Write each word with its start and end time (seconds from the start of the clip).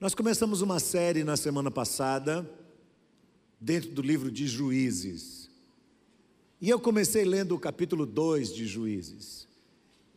Nós 0.00 0.12
começamos 0.12 0.60
uma 0.60 0.80
série 0.80 1.22
na 1.22 1.36
semana 1.36 1.70
passada, 1.70 2.48
dentro 3.60 3.90
do 3.90 4.02
livro 4.02 4.30
de 4.30 4.46
Juízes. 4.46 5.48
E 6.60 6.68
eu 6.68 6.80
comecei 6.80 7.24
lendo 7.24 7.54
o 7.54 7.60
capítulo 7.60 8.04
2 8.04 8.52
de 8.52 8.66
Juízes. 8.66 9.46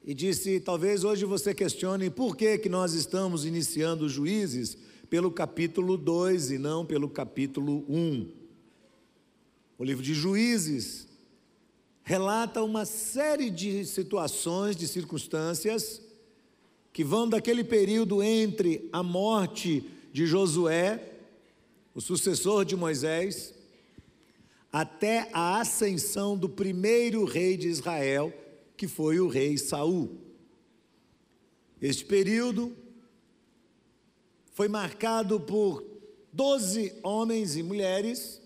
E 0.03 0.15
disse: 0.15 0.59
talvez 0.59 1.03
hoje 1.03 1.25
você 1.25 1.53
questione 1.53 2.09
por 2.09 2.35
que, 2.35 2.57
que 2.57 2.67
nós 2.67 2.93
estamos 2.93 3.45
iniciando 3.45 4.09
Juízes 4.09 4.75
pelo 5.11 5.31
capítulo 5.31 5.95
2 5.95 6.51
e 6.51 6.57
não 6.57 6.83
pelo 6.83 7.07
capítulo 7.07 7.85
1. 7.87 7.95
Um. 7.95 8.31
O 9.77 9.83
livro 9.83 10.03
de 10.03 10.15
Juízes 10.15 11.07
relata 12.01 12.63
uma 12.63 12.83
série 12.83 13.51
de 13.51 13.85
situações, 13.85 14.75
de 14.75 14.87
circunstâncias, 14.87 16.01
que 16.97 17.03
vão 17.03 17.29
daquele 17.29 17.63
período 17.63 18.23
entre 18.23 18.89
a 18.91 19.03
morte 19.03 19.87
de 20.11 20.25
Josué, 20.25 21.19
o 21.93 22.01
sucessor 22.01 22.65
de 22.65 22.75
Moisés, 22.75 23.53
até 24.71 25.29
a 25.31 25.59
ascensão 25.59 26.35
do 26.35 26.49
primeiro 26.49 27.23
rei 27.23 27.55
de 27.55 27.67
Israel, 27.67 28.33
que 28.75 28.87
foi 28.87 29.19
o 29.19 29.27
rei 29.27 29.59
Saul. 29.59 30.17
Este 31.79 32.03
período 32.03 32.75
foi 34.53 34.67
marcado 34.67 35.39
por 35.39 35.85
doze 36.33 36.95
homens 37.03 37.55
e 37.55 37.61
mulheres 37.61 38.41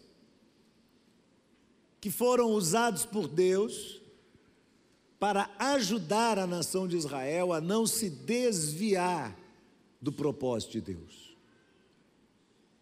que 2.02 2.12
foram 2.12 2.52
usados 2.52 3.06
por 3.06 3.30
Deus 3.30 4.01
para 5.22 5.52
ajudar 5.60 6.40
a 6.40 6.48
nação 6.48 6.88
de 6.88 6.98
Israel 6.98 7.54
a 7.54 7.62
não 7.62 7.86
se 7.86 8.10
desviar 8.10 9.38
do 10.02 10.12
propósito 10.12 10.72
de 10.72 10.82
Deus. 10.82 11.38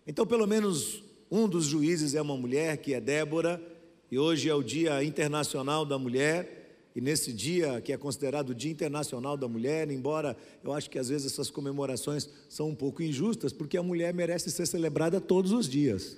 Então, 0.07 0.25
pelo 0.25 0.47
menos 0.47 1.03
um 1.29 1.49
dos 1.49 1.65
juízes 1.65 2.15
é 2.15 2.21
uma 2.21 2.37
mulher, 2.37 2.77
que 2.77 2.93
é 2.93 3.01
Débora, 3.01 3.61
e 4.09 4.17
hoje 4.17 4.47
é 4.47 4.55
o 4.55 4.63
Dia 4.63 5.03
Internacional 5.03 5.85
da 5.85 5.99
Mulher, 5.99 6.87
e 6.95 7.01
nesse 7.01 7.33
dia, 7.33 7.81
que 7.81 7.91
é 7.91 7.97
considerado 7.97 8.51
o 8.51 8.55
Dia 8.55 8.71
Internacional 8.71 9.35
da 9.35 9.49
Mulher, 9.49 9.91
embora 9.91 10.37
eu 10.63 10.71
acho 10.71 10.89
que 10.89 10.97
às 10.97 11.09
vezes 11.09 11.33
essas 11.33 11.49
comemorações 11.49 12.29
são 12.47 12.69
um 12.69 12.75
pouco 12.75 13.03
injustas, 13.03 13.51
porque 13.51 13.75
a 13.75 13.83
mulher 13.83 14.13
merece 14.13 14.49
ser 14.49 14.65
celebrada 14.65 15.19
todos 15.19 15.51
os 15.51 15.67
dias. 15.67 16.15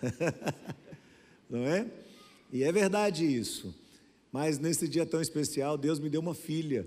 Não 1.50 1.66
é? 1.66 1.86
E 2.50 2.64
é 2.64 2.72
verdade 2.72 3.26
isso. 3.26 3.74
Mas 4.32 4.58
nesse 4.58 4.88
dia 4.88 5.06
tão 5.06 5.20
especial, 5.20 5.78
Deus 5.78 5.98
me 5.98 6.10
deu 6.10 6.20
uma 6.20 6.34
filha, 6.34 6.86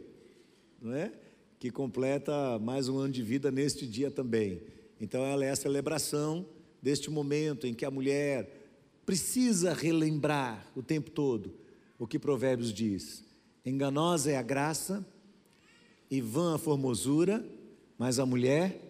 não 0.82 0.94
é? 0.94 1.12
Que 1.60 1.72
completa 1.72 2.60
mais 2.60 2.88
um 2.88 2.98
ano 2.98 3.14
de 3.14 3.24
vida 3.24 3.52
neste 3.52 3.88
dia 3.88 4.12
também. 4.12 4.62
Então 5.00 5.24
ela 5.24 5.44
é 5.46 5.50
a 5.50 5.56
celebração 5.56 6.46
deste 6.82 7.10
momento 7.10 7.66
em 7.66 7.74
que 7.74 7.86
a 7.86 7.92
mulher 7.92 8.50
precisa 9.06 9.74
relembrar 9.74 10.66
o 10.76 10.82
tempo 10.82 11.10
todo 11.10 11.54
o 12.02 12.08
que 12.08 12.18
Provérbios 12.18 12.74
diz: 12.74 13.24
enganosa 13.64 14.32
é 14.32 14.38
a 14.38 14.42
graça 14.42 15.06
e 16.10 16.20
vã 16.20 16.56
a 16.56 16.58
formosura, 16.58 17.46
mas 17.98 18.18
a 18.18 18.26
mulher 18.26 18.82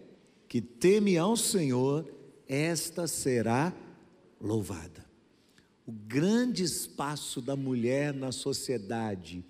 que 0.48 0.60
teme 0.60 1.18
ao 1.18 1.36
Senhor, 1.36 2.06
esta 2.48 3.06
será 3.06 3.72
louvada. 4.40 5.11
O 5.86 5.92
grande 5.92 6.62
espaço 6.62 7.40
da 7.40 7.56
mulher 7.56 8.14
na 8.14 8.30
sociedade 8.30 9.44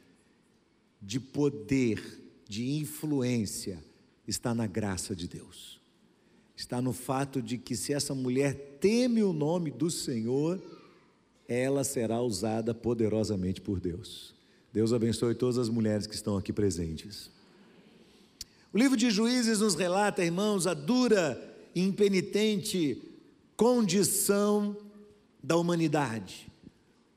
de 1.01 1.21
poder, 1.21 2.03
de 2.49 2.77
influência, 2.77 3.83
está 4.27 4.55
na 4.55 4.67
graça 4.67 5.15
de 5.15 5.29
Deus. 5.29 5.81
Está 6.57 6.81
no 6.81 6.93
fato 6.93 7.43
de 7.43 7.59
que 7.59 7.75
se 7.75 7.93
essa 7.93 8.15
mulher 8.15 8.79
teme 8.81 9.23
o 9.23 9.33
nome 9.33 9.71
do 9.71 9.91
Senhor, 9.91 10.63
ela 11.49 11.85
será 11.85 12.23
usada 12.23 12.73
poderosamente 12.73 13.61
por 13.61 13.81
Deus. 13.81 14.35
Deus 14.73 14.93
abençoe 14.93 15.35
todas 15.35 15.59
as 15.59 15.69
mulheres 15.69 16.07
que 16.07 16.15
estão 16.15 16.37
aqui 16.37 16.53
presentes. 16.53 17.31
O 18.73 18.79
livro 18.79 18.97
de 18.97 19.11
Juízes 19.11 19.61
nos 19.61 19.75
relata, 19.75 20.25
irmãos, 20.25 20.67
a 20.67 20.73
dura 20.73 21.39
e 21.75 21.83
impenitente 21.83 23.03
condição 23.55 24.75
da 25.43 25.57
humanidade. 25.57 26.51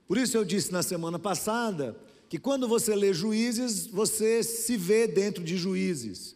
Por 0.07 0.17
isso 0.17 0.37
eu 0.37 0.45
disse 0.45 0.71
na 0.71 0.83
semana 0.83 1.19
passada 1.19 1.95
que 2.29 2.39
quando 2.39 2.67
você 2.67 2.95
lê 2.95 3.13
Juízes, 3.13 3.87
você 3.87 4.43
se 4.43 4.75
vê 4.77 5.07
dentro 5.07 5.43
de 5.43 5.57
Juízes. 5.57 6.35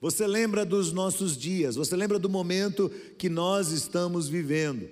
Você 0.00 0.26
lembra 0.26 0.64
dos 0.64 0.92
nossos 0.92 1.36
dias, 1.36 1.74
você 1.74 1.96
lembra 1.96 2.18
do 2.18 2.28
momento 2.28 2.88
que 3.16 3.28
nós 3.28 3.72
estamos 3.72 4.28
vivendo. 4.28 4.88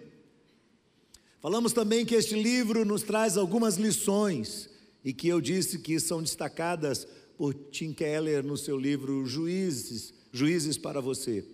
Falamos 1.40 1.72
também 1.72 2.04
que 2.04 2.14
este 2.14 2.34
livro 2.34 2.84
nos 2.84 3.02
traz 3.02 3.36
algumas 3.36 3.76
lições 3.76 4.68
e 5.04 5.12
que 5.12 5.28
eu 5.28 5.40
disse 5.40 5.78
que 5.78 6.00
são 6.00 6.20
destacadas 6.20 7.06
por 7.38 7.54
Tim 7.54 7.92
Keller 7.92 8.44
no 8.44 8.56
seu 8.56 8.76
livro 8.76 9.24
Juízes, 9.26 10.12
Juízes 10.32 10.76
para 10.76 11.00
você. 11.00 11.44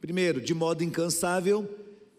Primeiro, 0.00 0.40
de 0.40 0.54
modo 0.54 0.84
incansável, 0.84 1.68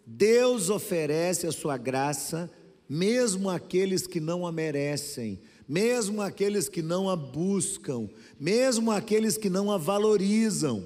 Deus 0.06 0.70
oferece 0.70 1.48
a 1.48 1.52
sua 1.52 1.78
graça, 1.78 2.52
mesmo 2.88 3.50
àqueles 3.50 4.06
que 4.06 4.20
não 4.20 4.46
a 4.46 4.52
merecem, 4.52 5.40
mesmo 5.68 6.22
àqueles 6.22 6.68
que 6.68 6.82
não 6.82 7.10
a 7.10 7.16
buscam, 7.16 8.10
mesmo 8.40 8.92
àqueles 8.92 9.38
que 9.38 9.50
não 9.50 9.72
a 9.72 9.78
valorizam, 9.78 10.86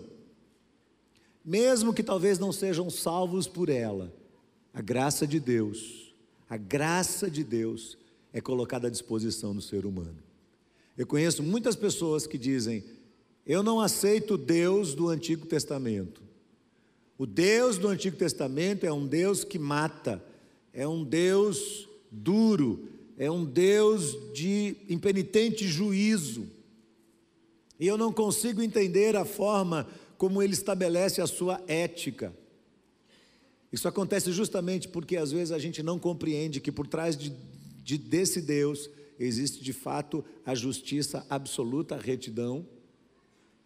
mesmo 1.43 1.93
que 1.93 2.03
talvez 2.03 2.37
não 2.37 2.51
sejam 2.51 2.89
salvos 2.89 3.47
por 3.47 3.69
ela. 3.69 4.13
A 4.73 4.81
graça 4.81 5.25
de 5.25 5.39
Deus, 5.39 6.13
a 6.49 6.57
graça 6.57 7.29
de 7.29 7.43
Deus 7.43 7.97
é 8.33 8.41
colocada 8.41 8.87
à 8.87 8.91
disposição 8.91 9.55
do 9.55 9.61
ser 9.61 9.85
humano. 9.85 10.17
Eu 10.97 11.07
conheço 11.07 11.41
muitas 11.41 11.75
pessoas 11.75 12.27
que 12.27 12.37
dizem: 12.37 12.83
Eu 13.45 13.63
não 13.63 13.79
aceito 13.79 14.37
Deus 14.37 14.93
do 14.93 15.07
Antigo 15.07 15.45
Testamento. 15.45 16.24
O 17.17 17.25
Deus 17.25 17.77
do 17.77 17.87
Antigo 17.87 18.17
Testamento 18.17 18.85
é 18.85 18.91
um 18.91 19.07
Deus 19.07 19.43
que 19.43 19.57
mata, 19.57 20.23
é 20.73 20.85
um 20.85 21.03
Deus 21.03 21.87
duro, 22.11 22.89
é 23.17 23.31
um 23.31 23.45
Deus 23.45 24.17
de 24.33 24.75
impenitente 24.89 25.65
juízo. 25.67 26.45
E 27.79 27.87
eu 27.87 27.97
não 27.97 28.11
consigo 28.11 28.61
entender 28.61 29.15
a 29.15 29.23
forma 29.23 29.87
como 30.17 30.43
ele 30.43 30.53
estabelece 30.53 31.21
a 31.21 31.27
sua 31.27 31.61
ética. 31.67 32.33
Isso 33.71 33.87
acontece 33.87 34.31
justamente 34.31 34.87
porque 34.87 35.15
às 35.15 35.31
vezes 35.31 35.51
a 35.51 35.59
gente 35.59 35.81
não 35.81 35.97
compreende 35.97 36.59
que 36.59 36.71
por 36.71 36.87
trás 36.87 37.17
de, 37.17 37.33
de 37.83 37.97
desse 37.97 38.41
Deus 38.41 38.89
existe 39.17 39.63
de 39.63 39.71
fato 39.71 40.23
a 40.45 40.53
justiça 40.53 41.25
absoluta, 41.29 41.95
a 41.95 41.99
retidão 41.99 42.65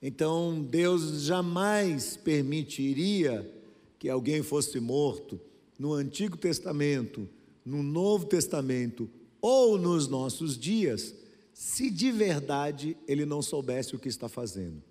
então, 0.01 0.61
Deus 0.61 1.23
jamais 1.23 2.15
permitiria 2.15 3.49
que 3.97 4.07
alguém 4.07 4.41
fosse 4.41 4.79
morto 4.79 5.39
no 5.77 5.93
Antigo 5.93 6.37
Testamento, 6.37 7.27
no 7.65 7.83
Novo 7.83 8.25
Testamento 8.25 9.09
ou 9.41 9.77
nos 9.77 10.07
nossos 10.07 10.57
dias, 10.57 11.13
se 11.53 11.89
de 11.89 12.11
verdade 12.11 12.95
ele 13.07 13.25
não 13.25 13.41
soubesse 13.41 13.93
o 13.95 13.99
que 13.99 14.07
está 14.07 14.29
fazendo. 14.29 14.81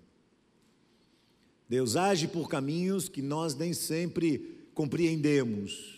Deus 1.67 1.95
age 1.95 2.27
por 2.27 2.47
caminhos 2.47 3.09
que 3.09 3.21
nós 3.21 3.55
nem 3.55 3.73
sempre 3.73 4.67
compreendemos. 4.75 5.97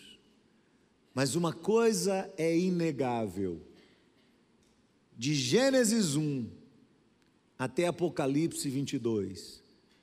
Mas 1.14 1.36
uma 1.36 1.52
coisa 1.52 2.32
é 2.38 2.58
inegável: 2.58 3.62
de 5.18 5.34
Gênesis 5.34 6.16
1 6.16 6.61
até 7.62 7.86
Apocalipse 7.86 8.68
22, 8.68 9.62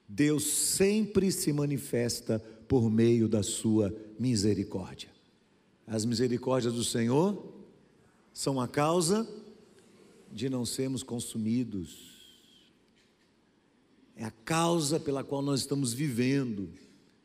Deus 0.08 0.44
sempre 0.44 1.32
se 1.32 1.52
manifesta 1.52 2.38
por 2.68 2.88
meio 2.88 3.28
da 3.28 3.42
sua 3.42 3.92
misericórdia. 4.16 5.08
As 5.84 6.04
misericórdias 6.04 6.72
do 6.72 6.84
Senhor 6.84 7.52
são 8.32 8.60
a 8.60 8.68
causa 8.68 9.28
de 10.30 10.48
não 10.48 10.64
sermos 10.64 11.02
consumidos. 11.02 12.28
É 14.14 14.24
a 14.24 14.30
causa 14.30 15.00
pela 15.00 15.24
qual 15.24 15.42
nós 15.42 15.58
estamos 15.58 15.92
vivendo. 15.92 16.70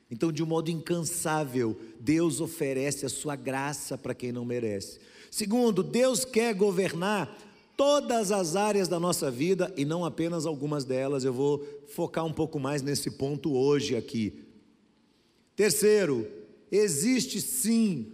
Então, 0.10 0.32
de 0.32 0.42
um 0.42 0.48
modo 0.48 0.72
incansável, 0.72 1.80
Deus 2.00 2.42
oferece 2.42 3.06
a 3.06 3.10
sua 3.10 3.36
graça 3.36 4.00
para 4.00 4.16
quem 4.16 4.32
não 4.32 4.46
merece. 4.46 5.00
Segundo, 5.30 5.84
Deus 5.84 6.26
quer 6.26 6.56
governar 6.56 7.53
todas 7.76 8.32
as 8.32 8.56
áreas 8.56 8.88
da 8.88 9.00
nossa 9.00 9.30
vida 9.30 9.74
e 9.76 9.86
não 9.86 10.06
apenas 10.06 10.46
algumas 10.46 10.86
delas. 10.86 11.24
Eu 11.24 11.34
vou 11.34 11.66
focar 11.88 12.26
um 12.26 12.34
pouco 12.34 12.60
mais 12.60 12.82
nesse 12.82 13.12
ponto 13.12 13.54
hoje 13.56 13.96
aqui. 13.96 14.44
Terceiro, 15.56 16.28
existe 16.72 17.40
sim 17.42 18.14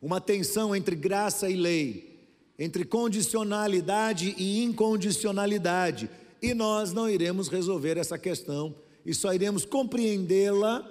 uma 0.00 0.20
tensão 0.20 0.74
entre 0.74 0.96
graça 0.96 1.48
e 1.48 1.56
lei, 1.56 2.18
entre 2.58 2.84
condicionalidade 2.84 4.34
e 4.38 4.62
incondicionalidade, 4.62 6.10
e 6.40 6.54
nós 6.54 6.92
não 6.92 7.08
iremos 7.08 7.48
resolver 7.48 7.96
essa 7.96 8.18
questão 8.18 8.74
e 9.04 9.14
só 9.14 9.32
iremos 9.32 9.64
compreendê-la 9.64 10.86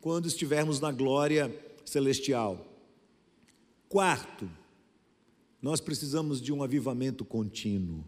quando 0.00 0.26
estivermos 0.26 0.80
na 0.80 0.90
glória 0.90 1.54
celestial. 1.84 2.66
Quarto, 3.88 4.48
nós 5.62 5.80
precisamos 5.80 6.42
de 6.42 6.52
um 6.52 6.60
avivamento 6.60 7.24
contínuo. 7.24 8.04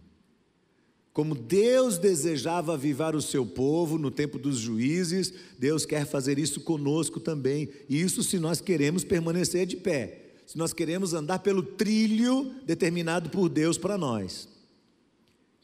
Como 1.12 1.36
Deus 1.36 1.96
desejava 1.96 2.74
avivar 2.74 3.14
o 3.14 3.22
seu 3.22 3.46
povo 3.46 3.96
no 3.96 4.10
tempo 4.10 4.36
dos 4.36 4.58
juízes, 4.58 5.32
Deus 5.56 5.86
quer 5.86 6.04
fazer 6.04 6.40
isso 6.40 6.60
conosco 6.62 7.20
também. 7.20 7.68
Isso 7.88 8.24
se 8.24 8.36
nós 8.40 8.60
queremos 8.60 9.04
permanecer 9.04 9.64
de 9.64 9.76
pé, 9.76 10.32
se 10.44 10.58
nós 10.58 10.72
queremos 10.72 11.14
andar 11.14 11.38
pelo 11.38 11.62
trilho 11.62 12.52
determinado 12.66 13.30
por 13.30 13.48
Deus 13.48 13.78
para 13.78 13.96
nós. 13.96 14.48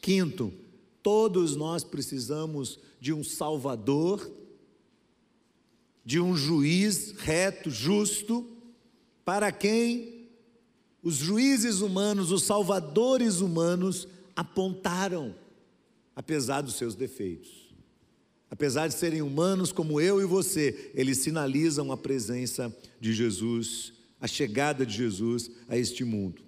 Quinto, 0.00 0.52
todos 1.02 1.56
nós 1.56 1.82
precisamos 1.82 2.78
de 3.00 3.12
um 3.12 3.24
Salvador, 3.24 4.30
de 6.04 6.20
um 6.20 6.36
juiz 6.36 7.12
reto, 7.18 7.70
justo, 7.70 8.46
para 9.24 9.50
quem 9.50 10.19
os 11.02 11.16
juízes 11.16 11.80
humanos, 11.80 12.30
os 12.30 12.42
salvadores 12.42 13.40
humanos 13.40 14.06
apontaram, 14.36 15.34
apesar 16.14 16.60
dos 16.60 16.74
seus 16.74 16.94
defeitos. 16.94 17.70
Apesar 18.50 18.88
de 18.88 18.94
serem 18.94 19.22
humanos 19.22 19.70
como 19.72 20.00
eu 20.00 20.20
e 20.20 20.24
você, 20.24 20.90
eles 20.94 21.18
sinalizam 21.18 21.92
a 21.92 21.96
presença 21.96 22.74
de 23.00 23.12
Jesus, 23.12 23.92
a 24.20 24.26
chegada 24.26 24.84
de 24.84 24.94
Jesus 24.94 25.50
a 25.68 25.76
este 25.76 26.04
mundo. 26.04 26.42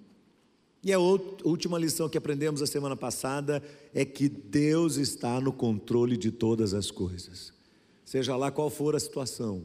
E 0.83 0.91
a 0.91 0.99
última 0.99 1.79
lição 1.79 2.09
que 2.09 2.17
aprendemos 2.17 2.61
a 2.61 2.67
semana 2.67 2.95
passada 2.95 3.63
é 3.93 4.03
que 4.03 4.27
Deus 4.27 4.97
está 4.97 5.39
no 5.39 5.53
controle 5.53 6.17
de 6.17 6.29
todas 6.29 6.73
as 6.73 6.91
coisas. 6.91 7.53
Seja 8.03 8.35
lá 8.35 8.51
qual 8.51 8.69
for 8.69 8.93
a 8.93 8.99
situação, 8.99 9.63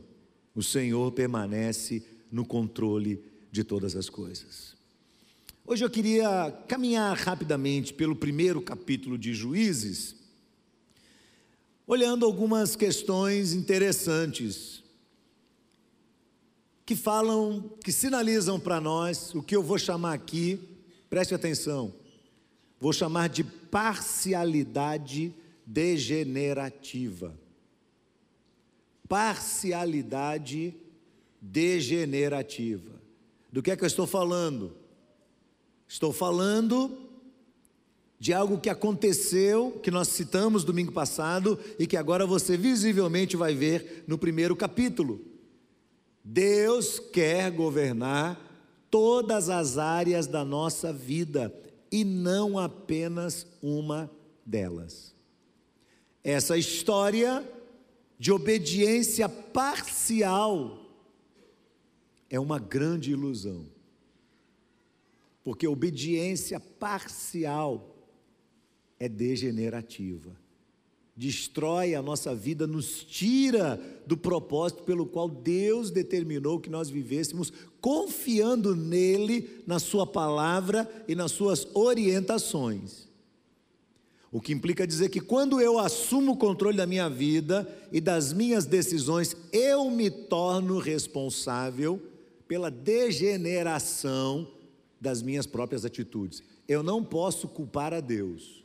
o 0.55 0.63
Senhor 0.63 1.11
permanece 1.11 2.05
no 2.31 2.47
controle 2.47 3.21
de 3.51 3.65
todas 3.65 3.97
as 3.97 4.09
coisas. 4.09 4.78
Hoje 5.71 5.85
eu 5.85 5.91
queria 5.91 6.51
caminhar 6.67 7.15
rapidamente 7.15 7.93
pelo 7.93 8.17
primeiro 8.17 8.59
capítulo 8.63 9.19
de 9.19 9.35
Juízes, 9.35 10.17
olhando 11.87 12.25
algumas 12.25 12.75
questões 12.75 13.53
interessantes 13.53 14.83
que 16.87 16.97
falam, 16.97 17.71
que 17.85 17.93
sinalizam 17.93 18.59
para 18.59 18.81
nós 18.81 19.35
o 19.35 19.43
que 19.43 19.55
eu 19.55 19.63
vou 19.63 19.79
chamar 19.79 20.15
aqui, 20.15 20.59
preste 21.11 21.35
atenção, 21.35 21.95
vou 22.81 22.95
chamar 22.95 23.29
de 23.29 23.45
parcialidade 23.45 25.35
degenerativa. 25.67 27.39
Parcialidade 29.07 30.75
degenerativa. 31.43 33.03
Do 33.53 33.63
que 33.63 33.71
é 33.71 33.77
que 33.77 33.85
eu 33.85 33.87
estou 33.87 34.07
falando? 34.07 34.88
Estou 35.89 36.13
falando 36.13 37.09
de 38.21 38.35
algo 38.35 38.61
que 38.61 38.69
aconteceu, 38.69 39.81
que 39.83 39.91
nós 39.91 40.09
citamos 40.09 40.65
domingo 40.65 40.93
passado 40.93 41.59
e 41.79 41.87
que 41.87 41.97
agora 41.97 42.27
você 42.27 42.57
visivelmente 42.57 43.37
vai 43.37 43.55
ver 43.55 44.05
no 44.07 44.19
primeiro 44.19 44.55
capítulo. 44.55 45.25
Deus 46.23 46.99
quer 46.99 47.51
governar 47.51 48.39
todas 48.91 49.49
as 49.49 49.79
áreas 49.79 50.27
da 50.27 50.45
nossa 50.45 50.93
vida 50.93 51.55
e 51.91 52.05
não 52.05 52.59
apenas 52.59 53.47
uma 53.63 54.11
delas. 54.45 55.15
Essa 56.23 56.59
história 56.59 57.43
de 58.19 58.31
obediência 58.31 59.27
parcial 59.27 60.85
é 62.29 62.39
uma 62.39 62.59
grande 62.59 63.13
ilusão 63.13 63.78
porque 65.49 65.67
obediência 65.67 66.61
parcial 66.61 67.97
é 69.01 69.09
degenerativa. 69.09 70.39
Destrói 71.17 71.95
a 71.95 72.03
nossa 72.03 72.35
vida, 72.35 72.67
nos 72.67 73.03
tira 73.03 73.81
do 74.07 74.15
propósito 74.15 74.83
pelo 74.83 75.07
qual 75.07 75.27
Deus 75.27 75.91
determinou 75.91 76.61
que 76.61 76.69
nós 76.69 76.91
vivêssemos, 76.91 77.51
confiando 77.81 78.77
nele, 78.77 79.63
na 79.67 79.79
Sua 79.79 80.07
palavra 80.07 80.87
e 81.09 81.15
nas 81.15 81.33
Suas 81.33 81.67
orientações. 81.73 83.09
O 84.31 84.43
que 84.43 84.53
implica 84.53 84.87
dizer 84.87 85.09
que 85.09 85.19
quando 85.19 85.63
eu 85.63 85.79
assumo 85.79 86.33
o 86.33 86.37
controle 86.37 86.77
da 86.77 86.87
minha 86.87 87.09
vida 87.09 87.67
e 87.91 88.03
das 88.03 88.35
minhas 88.35 88.67
decisões, 88.67 89.35
eu 89.51 89.91
me 89.91 90.11
torno 90.11 90.79
responsável 90.79 92.03
pela 92.47 92.71
degeneração 92.71 94.58
das 95.01 95.23
minhas 95.23 95.47
próprias 95.47 95.85
atitudes. 95.85 96.43
Eu 96.67 96.83
não 96.83 97.05
posso 97.05 97.49
culpar 97.49 97.95
a 97.95 98.01
Deus. 98.01 98.65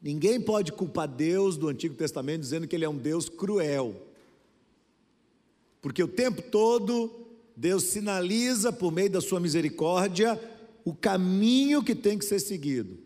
Ninguém 0.00 0.40
pode 0.40 0.72
culpar 0.72 1.08
Deus 1.08 1.56
do 1.56 1.68
Antigo 1.68 1.94
Testamento 1.94 2.40
dizendo 2.40 2.68
que 2.68 2.76
Ele 2.76 2.84
é 2.84 2.88
um 2.88 2.96
Deus 2.96 3.28
cruel. 3.28 3.94
Porque 5.80 6.02
o 6.02 6.08
tempo 6.08 6.42
todo 6.42 7.10
Deus 7.56 7.84
sinaliza 7.84 8.72
por 8.72 8.92
meio 8.92 9.10
da 9.10 9.20
sua 9.20 9.40
misericórdia 9.40 10.40
o 10.84 10.94
caminho 10.94 11.82
que 11.82 11.94
tem 11.94 12.18
que 12.18 12.24
ser 12.24 12.38
seguido. 12.38 12.98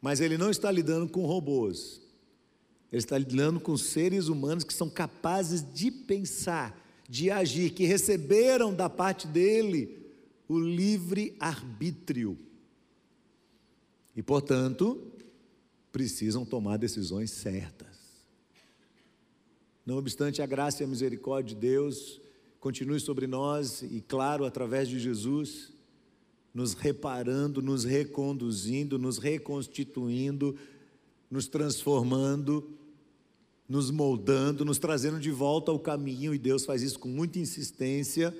Mas 0.00 0.20
Ele 0.20 0.36
não 0.36 0.50
está 0.50 0.70
lidando 0.70 1.08
com 1.08 1.24
robôs. 1.24 2.00
Ele 2.92 3.00
está 3.00 3.18
lidando 3.18 3.58
com 3.58 3.76
seres 3.76 4.28
humanos 4.28 4.64
que 4.64 4.72
são 4.72 4.88
capazes 4.88 5.64
de 5.74 5.90
pensar, 5.90 6.78
de 7.08 7.30
agir, 7.30 7.70
que 7.70 7.84
receberam 7.84 8.72
da 8.72 8.88
parte 8.88 9.26
dele 9.26 10.05
o 10.48 10.58
livre 10.58 11.36
arbítrio. 11.40 12.38
E, 14.14 14.22
portanto, 14.22 15.12
precisam 15.92 16.44
tomar 16.44 16.76
decisões 16.76 17.30
certas. 17.30 17.96
Não 19.84 19.96
obstante 19.96 20.42
a 20.42 20.46
graça 20.46 20.82
e 20.82 20.84
a 20.84 20.88
misericórdia 20.88 21.54
de 21.54 21.60
Deus 21.60 22.20
continue 22.58 22.98
sobre 22.98 23.26
nós 23.26 23.82
e, 23.82 24.00
claro, 24.00 24.44
através 24.44 24.88
de 24.88 24.98
Jesus, 24.98 25.72
nos 26.52 26.72
reparando, 26.74 27.62
nos 27.62 27.84
reconduzindo, 27.84 28.98
nos 28.98 29.18
reconstituindo, 29.18 30.56
nos 31.30 31.46
transformando, 31.46 32.68
nos 33.68 33.90
moldando, 33.90 34.64
nos 34.64 34.78
trazendo 34.78 35.20
de 35.20 35.30
volta 35.30 35.70
ao 35.70 35.78
caminho, 35.78 36.34
e 36.34 36.38
Deus 36.38 36.64
faz 36.64 36.82
isso 36.82 36.98
com 36.98 37.08
muita 37.08 37.38
insistência 37.38 38.34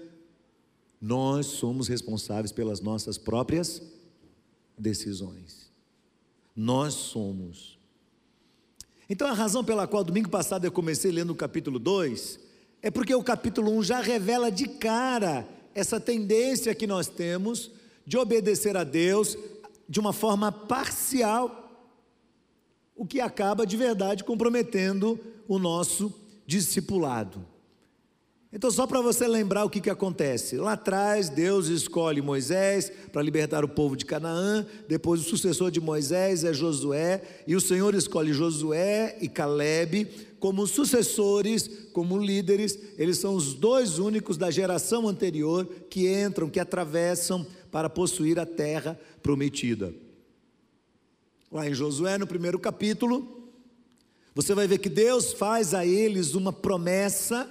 nós 1.00 1.47
somos 1.47 1.88
responsáveis 1.88 2.53
pelas 2.53 2.81
nossas 2.81 3.19
próprias 3.19 3.83
decisões. 4.79 5.71
Nós 6.55 6.95
somos. 6.95 7.79
Então, 9.09 9.29
a 9.29 9.33
razão 9.33 9.62
pela 9.62 9.87
qual 9.87 10.03
domingo 10.03 10.29
passado 10.29 10.65
eu 10.65 10.73
comecei 10.73 11.12
lendo 11.12 11.31
o 11.31 11.37
capítulo 11.37 11.79
2 11.79 12.41
é 12.83 12.91
porque 12.91 13.15
o 13.15 13.23
capítulo 13.23 13.71
1 13.73 13.83
já 13.83 14.00
revela 14.00 14.50
de 14.50 14.69
cara 14.69 15.47
essa 15.75 16.00
tendência 16.00 16.75
que 16.75 16.87
nós 16.87 17.07
temos 17.07 17.71
de 18.07 18.17
obedecer 18.17 18.76
a 18.76 18.85
Deus 18.85 19.37
de 19.88 20.00
uma 20.00 20.12
forma 20.12 20.50
parcial, 20.50 21.87
o 22.97 23.07
que 23.07 23.21
acaba 23.21 23.67
de 23.67 23.76
verdade 23.76 24.25
comprometendo 24.25 25.21
o 25.47 25.59
nosso 25.59 26.12
discipulado. 26.47 27.45
Então, 28.57 28.71
só 28.71 28.87
para 28.87 29.03
você 29.03 29.29
lembrar 29.29 29.67
o 29.67 29.69
que, 29.69 29.83
que 29.83 29.91
acontece: 29.91 30.57
lá 30.57 30.73
atrás, 30.73 31.29
Deus 31.29 31.69
escolhe 31.69 32.23
Moisés 32.23 32.91
para 33.13 33.21
libertar 33.21 33.63
o 33.67 33.69
povo 33.69 33.95
de 33.95 34.07
Canaã, 34.07 34.65
depois, 34.89 35.21
o 35.21 35.25
sucessor 35.25 35.71
de 35.71 35.79
Moisés 35.79 36.43
é 36.43 36.55
Josué, 36.55 37.21
e 37.47 37.55
o 37.55 37.61
Senhor 37.61 37.95
escolhe 37.95 38.33
Josué 38.33 39.19
e 39.21 39.29
Caleb 39.29 40.09
como 40.41 40.67
sucessores, 40.67 41.69
como 41.93 42.17
líderes, 42.17 42.79
eles 42.97 43.19
são 43.19 43.35
os 43.35 43.53
dois 43.53 43.99
únicos 43.99 44.39
da 44.39 44.51
geração 44.51 45.07
anterior 45.07 45.67
que 45.91 46.11
entram, 46.11 46.49
que 46.49 46.59
atravessam 46.59 47.47
para 47.71 47.91
possuir 47.91 48.39
a 48.39 48.47
terra 48.47 48.99
prometida. 49.23 49.93
Lá 51.53 51.69
em 51.69 51.75
Josué, 51.75 52.17
no 52.17 52.27
primeiro 52.27 52.59
capítulo, 52.59 53.51
você 54.35 54.55
vai 54.55 54.67
ver 54.67 54.79
que 54.79 54.89
Deus 54.89 55.35
faz 55.35 55.75
a 55.75 55.85
eles 55.85 56.35
uma 56.35 56.55
promessa 56.55 57.51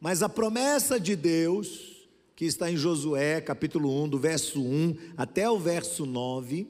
mas 0.00 0.22
a 0.22 0.28
promessa 0.28 0.98
de 0.98 1.16
Deus, 1.16 2.06
que 2.36 2.44
está 2.44 2.70
em 2.70 2.76
Josué, 2.76 3.40
capítulo 3.40 4.02
1, 4.04 4.08
do 4.08 4.18
verso 4.18 4.60
1 4.62 4.96
até 5.16 5.50
o 5.50 5.58
verso 5.58 6.06
9, 6.06 6.66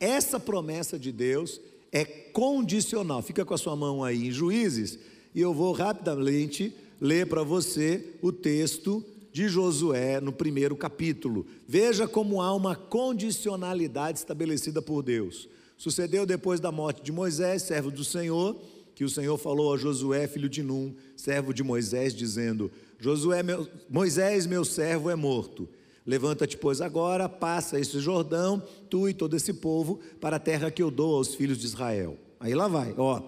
essa 0.00 0.40
promessa 0.40 0.98
de 0.98 1.12
Deus 1.12 1.60
é 1.92 2.04
condicional. 2.04 3.22
Fica 3.22 3.44
com 3.44 3.54
a 3.54 3.58
sua 3.58 3.76
mão 3.76 4.02
aí 4.02 4.26
em 4.26 4.32
Juízes, 4.32 4.98
e 5.34 5.40
eu 5.40 5.54
vou 5.54 5.72
rapidamente 5.72 6.74
ler 7.00 7.26
para 7.28 7.42
você 7.42 8.14
o 8.20 8.32
texto 8.32 9.04
de 9.32 9.48
Josué 9.48 10.20
no 10.20 10.32
primeiro 10.32 10.76
capítulo. 10.76 11.46
Veja 11.66 12.06
como 12.06 12.40
há 12.40 12.54
uma 12.54 12.74
condicionalidade 12.74 14.18
estabelecida 14.18 14.80
por 14.80 15.02
Deus. 15.02 15.48
Sucedeu 15.76 16.24
depois 16.24 16.60
da 16.60 16.70
morte 16.70 17.02
de 17.02 17.12
Moisés, 17.12 17.62
servo 17.62 17.90
do 17.90 18.04
Senhor, 18.04 18.56
que 18.94 19.04
o 19.04 19.08
Senhor 19.08 19.36
falou 19.36 19.74
a 19.74 19.76
Josué, 19.76 20.26
filho 20.26 20.48
de 20.48 20.62
Num, 20.62 20.94
servo 21.16 21.52
de 21.52 21.62
Moisés, 21.62 22.14
dizendo: 22.14 22.70
Josué, 22.98 23.42
meu, 23.42 23.68
Moisés, 23.88 24.46
meu 24.46 24.64
servo, 24.64 25.10
é 25.10 25.16
morto. 25.16 25.68
Levanta-te, 26.06 26.56
pois, 26.56 26.80
agora, 26.80 27.28
passa 27.28 27.80
esse 27.80 27.98
Jordão, 27.98 28.62
tu 28.90 29.08
e 29.08 29.14
todo 29.14 29.34
esse 29.36 29.54
povo, 29.54 30.00
para 30.20 30.36
a 30.36 30.40
terra 30.40 30.70
que 30.70 30.82
eu 30.82 30.90
dou 30.90 31.16
aos 31.16 31.34
filhos 31.34 31.58
de 31.58 31.66
Israel. 31.66 32.18
Aí 32.38 32.54
lá 32.54 32.68
vai, 32.68 32.94
ó. 32.96 33.22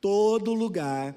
Todo 0.00 0.54
lugar 0.54 1.16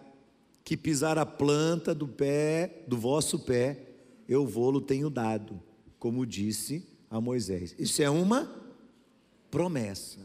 que 0.64 0.76
pisar 0.76 1.18
a 1.20 1.26
planta 1.26 1.94
do 1.94 2.08
pé, 2.08 2.84
do 2.88 2.98
vosso 2.98 3.40
pé, 3.40 3.80
eu 4.28 4.46
vou-lo 4.46 4.82
tenho 4.82 5.10
dado, 5.10 5.62
como 6.00 6.26
disse 6.26 6.84
a 7.10 7.22
Moisés. 7.22 7.76
Isso 7.78 8.02
é 8.02 8.10
uma 8.10 8.52
promessa. 9.52 10.20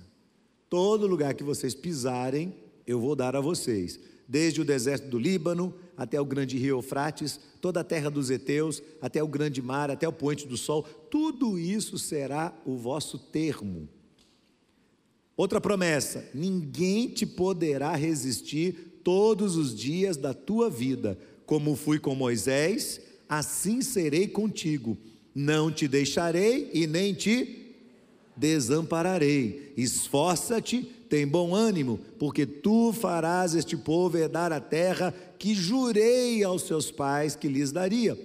Todo 0.71 1.07
lugar 1.07 1.35
que 1.35 1.45
vocês 1.45 1.75
pisarem, 1.75 2.55
eu 2.87 3.01
vou 3.01 3.15
dar 3.15 3.37
a 3.37 3.41
vocês, 3.41 3.99
desde 4.27 4.61
o 4.61 4.65
deserto 4.65 5.09
do 5.09 5.19
Líbano 5.19 5.75
até 5.97 6.21
o 6.21 6.25
grande 6.25 6.57
rio 6.57 6.77
Eufrates, 6.77 7.39
toda 7.61 7.81
a 7.81 7.85
terra 7.85 8.11
dos 8.11 8.31
heteus, 8.31 8.83
até 9.03 9.23
o 9.23 9.29
grande 9.29 9.61
mar, 9.61 9.91
até 9.91 10.09
o 10.09 10.13
poente 10.13 10.47
do 10.47 10.57
sol, 10.57 10.83
tudo 10.83 11.59
isso 11.59 11.99
será 11.99 12.57
o 12.65 12.77
vosso 12.77 13.19
termo. 13.19 13.89
Outra 15.37 15.61
promessa: 15.61 16.29
ninguém 16.35 17.09
te 17.09 17.27
poderá 17.27 17.95
resistir 17.97 19.01
todos 19.03 19.57
os 19.57 19.75
dias 19.75 20.17
da 20.17 20.35
tua 20.35 20.71
vida, 20.71 21.19
como 21.47 21.75
fui 21.75 21.99
com 21.99 22.15
Moisés, 22.15 23.01
assim 23.29 23.83
serei 23.83 24.29
contigo. 24.29 24.97
Não 25.35 25.71
te 25.71 25.89
deixarei 25.89 26.71
e 26.75 26.87
nem 26.87 27.15
te 27.15 27.75
desampararei. 28.37 29.73
Esforça-te, 29.77 30.91
tem 31.11 31.27
bom 31.27 31.53
ânimo, 31.53 31.99
porque 32.21 32.47
tu 32.47 32.93
farás 32.93 33.57
este 33.57 33.77
povo 33.77 34.17
herdar 34.17 34.53
a 34.53 34.61
terra 34.61 35.13
que 35.41 35.57
jurei 35.57 36.45
aos 36.45 36.63
seus 36.63 36.89
pais 36.93 37.35
que 37.35 37.49
lhes 37.49 37.73
daria. 37.73 38.17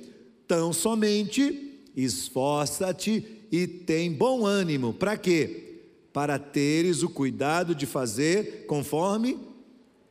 Tão 0.47 0.71
somente 0.71 1.81
esforça-te 1.95 3.25
e 3.51 3.65
tem 3.65 4.11
bom 4.11 4.45
ânimo. 4.45 4.93
Para 4.93 5.17
quê? 5.17 5.79
Para 6.13 6.37
teres 6.37 7.01
o 7.01 7.09
cuidado 7.09 7.73
de 7.73 7.87
fazer 7.87 8.67
conforme 8.67 9.39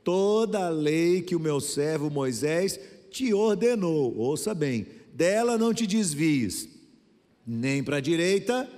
toda 0.03 0.67
a 0.67 0.71
lei 0.71 1.23
que 1.23 1.37
o 1.37 1.41
meu 1.41 1.61
servo 1.61 2.11
Moisés 2.11 2.81
te 3.09 3.33
ordenou. 3.33 4.17
Ouça 4.19 4.53
bem: 4.53 4.85
dela 5.15 5.57
não 5.57 5.73
te 5.73 5.87
desvies, 5.87 6.69
nem 7.47 7.85
para 7.85 7.99
a 7.99 8.01
direita, 8.01 8.69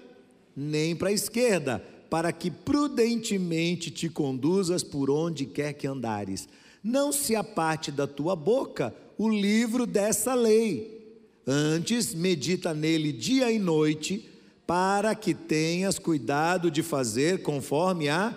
nem 0.55 0.95
para 0.95 1.09
a 1.09 1.13
esquerda, 1.13 1.83
para 2.09 2.33
que 2.33 2.51
prudentemente 2.51 3.91
te 3.91 4.09
conduzas 4.09 4.83
por 4.83 5.11
onde 5.11 5.47
quer 5.47 5.73
que 5.73 5.87
andares 5.87 6.49
não 6.87 7.11
se 7.11 7.35
aparte 7.35 7.91
da 7.91 8.07
tua 8.07 8.37
boca 8.37 8.95
o 9.19 9.29
livro 9.29 9.87
dessa 9.87 10.35
lei. 10.35 11.21
Antes, 11.45 12.15
medita 12.15 12.73
nele 12.73 13.13
dia 13.13 13.51
e 13.51 13.59
noite, 13.59 14.31
para 14.65 15.13
que 15.13 15.35
tenhas 15.35 15.99
cuidado 15.99 16.71
de 16.71 16.85
fazer 16.85 17.43
conforme 17.43 18.09
a 18.09 18.37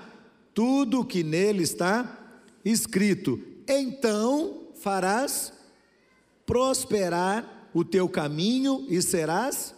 tudo 0.51 1.05
que 1.05 1.23
nele 1.23 1.61
está 1.61 2.39
escrito. 2.65 3.39
Então 3.67 4.69
farás 4.79 5.53
prosperar 6.43 7.69
o 7.71 7.83
teu 7.83 8.09
caminho 8.09 8.83
e 8.89 8.99
serás 8.99 9.75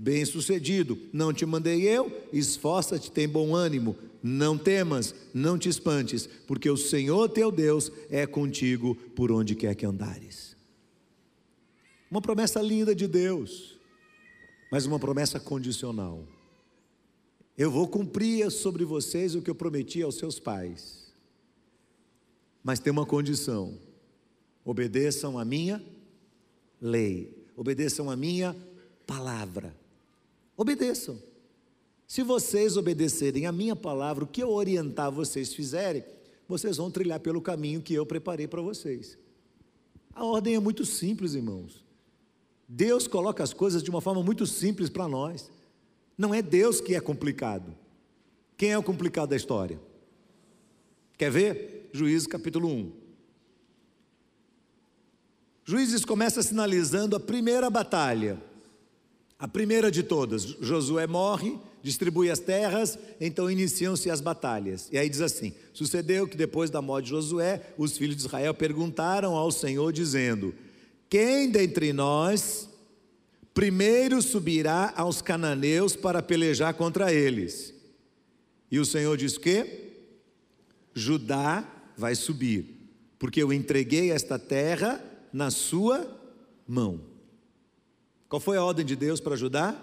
bem-sucedido. 0.00 0.98
Não 1.12 1.30
te 1.30 1.44
mandei 1.44 1.82
eu? 1.82 2.10
Esforça-te, 2.32 3.12
tem 3.12 3.28
bom 3.28 3.54
ânimo. 3.54 3.96
Não 4.22 4.56
temas, 4.56 5.14
não 5.32 5.58
te 5.58 5.68
espantes, 5.68 6.26
porque 6.46 6.68
o 6.68 6.76
Senhor 6.76 7.28
teu 7.28 7.50
Deus 7.52 7.92
é 8.08 8.26
contigo 8.26 8.94
por 9.14 9.30
onde 9.30 9.54
quer 9.54 9.74
que 9.74 9.84
andares. 9.84 10.56
Uma 12.10 12.20
promessa 12.20 12.60
linda 12.60 12.94
de 12.94 13.06
Deus, 13.06 13.78
mas 14.72 14.84
uma 14.84 14.98
promessa 14.98 15.38
condicional. 15.38 16.26
Eu 17.56 17.70
vou 17.70 17.86
cumprir 17.86 18.50
sobre 18.50 18.84
vocês 18.84 19.34
o 19.34 19.42
que 19.42 19.50
eu 19.50 19.54
prometi 19.54 20.02
aos 20.02 20.16
seus 20.16 20.38
pais, 20.38 21.12
mas 22.62 22.78
tem 22.78 22.90
uma 22.90 23.06
condição: 23.06 23.78
obedeçam 24.64 25.38
a 25.38 25.44
minha 25.44 25.82
lei, 26.80 27.46
obedeçam 27.56 28.10
a 28.10 28.16
minha 28.16 28.56
palavra. 29.06 29.79
Obedeçam. 30.60 31.18
Se 32.06 32.22
vocês 32.22 32.76
obedecerem 32.76 33.46
a 33.46 33.52
minha 33.52 33.74
palavra, 33.74 34.24
o 34.24 34.26
que 34.26 34.42
eu 34.42 34.50
orientar 34.50 35.10
vocês 35.10 35.54
fizerem, 35.54 36.04
vocês 36.46 36.76
vão 36.76 36.90
trilhar 36.90 37.18
pelo 37.18 37.40
caminho 37.40 37.80
que 37.80 37.94
eu 37.94 38.04
preparei 38.04 38.46
para 38.46 38.60
vocês. 38.60 39.16
A 40.12 40.22
ordem 40.22 40.56
é 40.56 40.60
muito 40.60 40.84
simples, 40.84 41.32
irmãos. 41.32 41.82
Deus 42.68 43.08
coloca 43.08 43.42
as 43.42 43.54
coisas 43.54 43.82
de 43.82 43.88
uma 43.88 44.02
forma 44.02 44.22
muito 44.22 44.46
simples 44.46 44.90
para 44.90 45.08
nós. 45.08 45.50
Não 46.18 46.34
é 46.34 46.42
Deus 46.42 46.78
que 46.78 46.94
é 46.94 47.00
complicado. 47.00 47.74
Quem 48.54 48.72
é 48.72 48.76
o 48.76 48.82
complicado 48.82 49.30
da 49.30 49.36
história? 49.36 49.80
Quer 51.16 51.30
ver? 51.30 51.88
Juízes 51.90 52.26
capítulo 52.26 52.68
1. 52.68 52.92
Juízes 55.64 56.04
começa 56.04 56.42
sinalizando 56.42 57.16
a 57.16 57.20
primeira 57.20 57.70
batalha. 57.70 58.49
A 59.40 59.48
primeira 59.48 59.90
de 59.90 60.02
todas, 60.02 60.42
Josué 60.42 61.06
morre, 61.06 61.58
distribui 61.82 62.30
as 62.30 62.38
terras, 62.38 62.98
então 63.18 63.50
iniciam-se 63.50 64.10
as 64.10 64.20
batalhas. 64.20 64.90
E 64.92 64.98
aí 64.98 65.08
diz 65.08 65.22
assim: 65.22 65.54
Sucedeu 65.72 66.28
que 66.28 66.36
depois 66.36 66.68
da 66.68 66.82
morte 66.82 67.06
de 67.06 67.12
Josué, 67.12 67.72
os 67.78 67.96
filhos 67.96 68.16
de 68.16 68.26
Israel 68.26 68.52
perguntaram 68.52 69.34
ao 69.34 69.50
Senhor, 69.50 69.94
dizendo: 69.94 70.54
Quem 71.08 71.50
dentre 71.50 71.90
nós 71.90 72.68
primeiro 73.54 74.20
subirá 74.20 74.92
aos 74.94 75.22
cananeus 75.22 75.96
para 75.96 76.22
pelejar 76.22 76.74
contra 76.74 77.10
eles? 77.10 77.72
E 78.70 78.78
o 78.78 78.84
Senhor 78.84 79.16
diz 79.16 79.38
que 79.38 79.94
Judá 80.94 81.66
vai 81.96 82.14
subir, 82.14 82.90
porque 83.18 83.42
eu 83.42 83.54
entreguei 83.54 84.10
esta 84.10 84.38
terra 84.38 85.02
na 85.32 85.50
sua 85.50 86.06
mão. 86.68 87.09
Qual 88.30 88.38
foi 88.38 88.56
a 88.56 88.64
ordem 88.64 88.86
de 88.86 88.94
Deus 88.94 89.18
para 89.18 89.34
ajudar? 89.34 89.74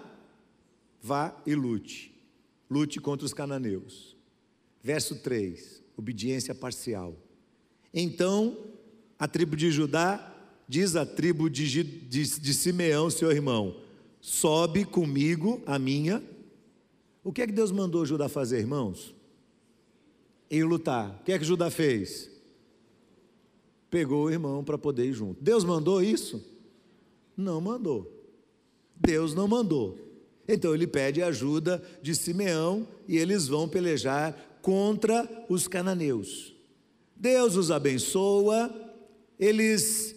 Vá 1.02 1.36
e 1.46 1.54
lute. 1.54 2.18
Lute 2.70 2.98
contra 2.98 3.26
os 3.26 3.34
cananeus. 3.34 4.16
Verso 4.82 5.16
3, 5.16 5.82
obediência 5.98 6.54
parcial. 6.54 7.14
Então, 7.92 8.56
a 9.18 9.28
tribo 9.28 9.54
de 9.54 9.70
Judá 9.70 10.34
diz 10.66 10.96
a 10.96 11.04
tribo 11.04 11.50
de, 11.50 11.82
de, 11.82 12.40
de 12.40 12.54
Simeão, 12.54 13.10
seu 13.10 13.30
irmão: 13.30 13.82
sobe 14.18 14.86
comigo 14.86 15.62
a 15.66 15.78
minha. 15.78 16.22
O 17.22 17.30
que 17.30 17.42
é 17.42 17.46
que 17.46 17.52
Deus 17.52 17.70
mandou 17.70 18.06
Judá 18.06 18.30
fazer, 18.30 18.60
irmãos? 18.60 19.14
Em 20.50 20.62
lutar. 20.62 21.18
O 21.20 21.24
que 21.24 21.32
é 21.32 21.38
que 21.38 21.44
Judá 21.44 21.70
fez? 21.70 22.30
Pegou 23.90 24.24
o 24.24 24.30
irmão 24.30 24.64
para 24.64 24.78
poder 24.78 25.04
ir 25.04 25.12
junto. 25.12 25.38
Deus 25.44 25.64
mandou 25.64 26.02
isso? 26.02 26.42
Não 27.36 27.60
mandou. 27.60 28.17
Deus 29.00 29.34
não 29.34 29.48
mandou. 29.48 29.98
Então 30.48 30.74
ele 30.74 30.86
pede 30.86 31.22
ajuda 31.22 31.82
de 32.02 32.14
Simeão 32.14 32.88
e 33.06 33.16
eles 33.18 33.46
vão 33.46 33.68
pelejar 33.68 34.34
contra 34.62 35.28
os 35.48 35.68
cananeus. 35.68 36.54
Deus 37.14 37.56
os 37.56 37.70
abençoa, 37.70 38.72
eles 39.38 40.14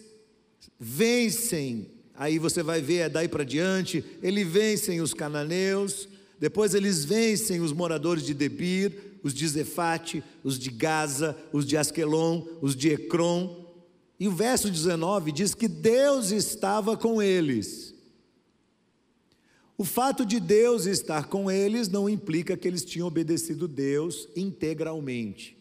vencem, 0.78 1.90
aí 2.14 2.38
você 2.38 2.62
vai 2.62 2.80
ver, 2.80 2.98
é 2.98 3.08
daí 3.08 3.28
para 3.28 3.44
diante, 3.44 4.04
eles 4.22 4.46
vencem 4.46 5.00
os 5.00 5.12
cananeus, 5.12 6.08
depois 6.38 6.74
eles 6.74 7.04
vencem 7.04 7.60
os 7.60 7.72
moradores 7.72 8.24
de 8.24 8.34
Debir, 8.34 9.18
os 9.22 9.32
de 9.32 9.46
Zefate, 9.46 10.22
os 10.42 10.58
de 10.58 10.70
Gaza, 10.70 11.36
os 11.52 11.64
de 11.64 11.76
Asquelon, 11.76 12.42
os 12.60 12.74
de 12.74 12.90
Ecrom. 12.90 13.64
E 14.18 14.26
o 14.26 14.32
verso 14.32 14.70
19 14.70 15.30
diz 15.30 15.54
que 15.54 15.68
Deus 15.68 16.30
estava 16.30 16.96
com 16.96 17.22
eles. 17.22 17.91
O 19.76 19.84
fato 19.84 20.24
de 20.26 20.38
Deus 20.38 20.86
estar 20.86 21.28
com 21.28 21.50
eles 21.50 21.88
não 21.88 22.08
implica 22.08 22.56
que 22.56 22.68
eles 22.68 22.84
tinham 22.84 23.08
obedecido 23.08 23.66
Deus 23.66 24.28
integralmente. 24.36 25.56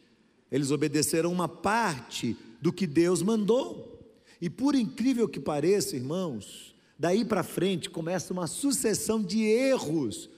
Eles 0.52 0.70
obedeceram 0.70 1.32
uma 1.32 1.48
parte 1.48 2.36
do 2.62 2.74
que 2.74 2.86
Deus 2.86 3.22
mandou. 3.22 4.00
E 4.42 4.50
por 4.50 4.76
incrível 4.76 5.30
que 5.30 5.40
pareça, 5.40 5.96
irmãos, 5.96 6.76
daí 7.00 7.24
para 7.24 7.44
frente 7.44 7.90
começa 7.90 8.34
uma 8.34 8.48
sucessão 8.48 9.24
de 9.24 9.44
erros, 9.44 10.30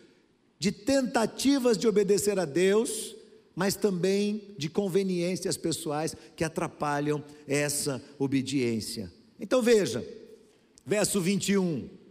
de 0.60 0.72
tentativas 0.72 1.78
de 1.78 1.88
obedecer 1.88 2.38
a 2.38 2.46
Deus, 2.46 3.16
mas 3.56 3.76
também 3.76 4.56
de 4.58 4.70
conveniências 4.70 5.58
pessoais 5.58 6.16
que 6.36 6.44
atrapalham 6.44 7.24
essa 7.48 8.02
obediência. 8.20 9.12
Então 9.40 9.62
veja, 9.62 10.08
verso 10.86 11.20
21 11.20 12.03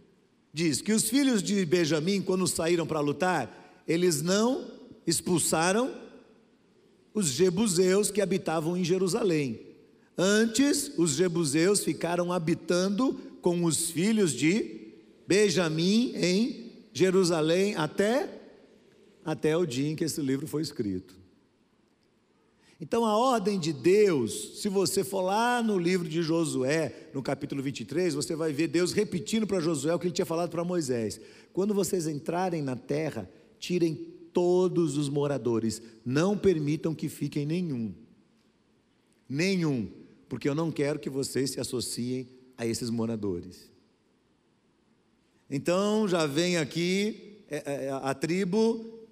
diz 0.53 0.81
que 0.81 0.93
os 0.93 1.09
filhos 1.09 1.41
de 1.41 1.65
Benjamim, 1.65 2.21
quando 2.21 2.47
saíram 2.47 2.85
para 2.85 2.99
lutar, 2.99 3.83
eles 3.87 4.21
não 4.21 4.71
expulsaram 5.05 5.93
os 7.13 7.27
jebuseus 7.27 8.11
que 8.11 8.21
habitavam 8.21 8.77
em 8.77 8.83
Jerusalém. 8.83 9.59
Antes, 10.17 10.91
os 10.97 11.11
jebuseus 11.11 11.83
ficaram 11.83 12.31
habitando 12.31 13.19
com 13.41 13.63
os 13.63 13.89
filhos 13.89 14.31
de 14.31 14.93
Benjamim 15.27 16.13
em 16.15 16.71
Jerusalém 16.93 17.75
até 17.75 18.39
até 19.25 19.55
o 19.55 19.65
dia 19.65 19.89
em 19.89 19.95
que 19.95 20.03
esse 20.03 20.21
livro 20.21 20.45
foi 20.45 20.61
escrito. 20.61 21.22
Então, 22.83 23.05
a 23.05 23.15
ordem 23.15 23.57
de 23.57 23.71
Deus, 23.71 24.59
se 24.61 24.67
você 24.67 25.05
for 25.05 25.21
lá 25.21 25.63
no 25.63 25.79
livro 25.79 26.05
de 26.05 26.21
Josué, 26.21 27.07
no 27.13 27.23
capítulo 27.23 27.63
23, 27.63 28.13
você 28.13 28.35
vai 28.35 28.51
ver 28.51 28.67
Deus 28.67 28.91
repetindo 28.91 29.47
para 29.47 29.61
Josué 29.61 29.95
o 29.95 29.97
que 29.97 30.07
ele 30.07 30.13
tinha 30.13 30.25
falado 30.25 30.49
para 30.49 30.65
Moisés: 30.65 31.17
quando 31.53 31.73
vocês 31.73 32.07
entrarem 32.07 32.61
na 32.61 32.75
terra, 32.75 33.31
tirem 33.57 33.95
todos 34.33 34.97
os 34.97 35.07
moradores, 35.07 35.81
não 36.05 36.37
permitam 36.37 36.93
que 36.93 37.07
fiquem 37.07 37.45
nenhum. 37.45 37.93
Nenhum, 39.29 39.89
porque 40.27 40.49
eu 40.49 40.53
não 40.53 40.69
quero 40.69 40.99
que 40.99 41.09
vocês 41.09 41.51
se 41.51 41.61
associem 41.61 42.27
a 42.57 42.65
esses 42.65 42.89
moradores. 42.89 43.71
Então 45.49 46.05
já 46.05 46.25
vem 46.25 46.57
aqui 46.57 47.45
é, 47.49 47.85
é, 47.85 47.91
a 47.91 48.13
tribo 48.13 49.02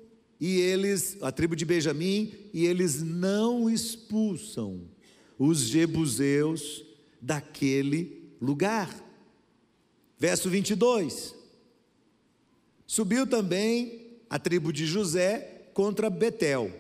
e 0.42 0.60
eles, 0.60 1.20
a 1.22 1.32
tribo 1.32 1.56
de 1.56 1.64
Benjamim, 1.64 2.34
e 2.52 2.66
eles 2.66 3.04
não 3.04 3.70
expulsam 3.70 4.82
os 5.38 5.60
jebuseus 5.60 6.84
daquele 7.22 8.34
lugar. 8.42 8.90
Verso 10.18 10.50
22. 10.50 11.36
Subiu 12.88 13.28
também 13.28 14.18
a 14.28 14.40
tribo 14.40 14.74
de 14.74 14.88
José 14.88 15.70
contra 15.76 16.10
Betel, 16.10 16.72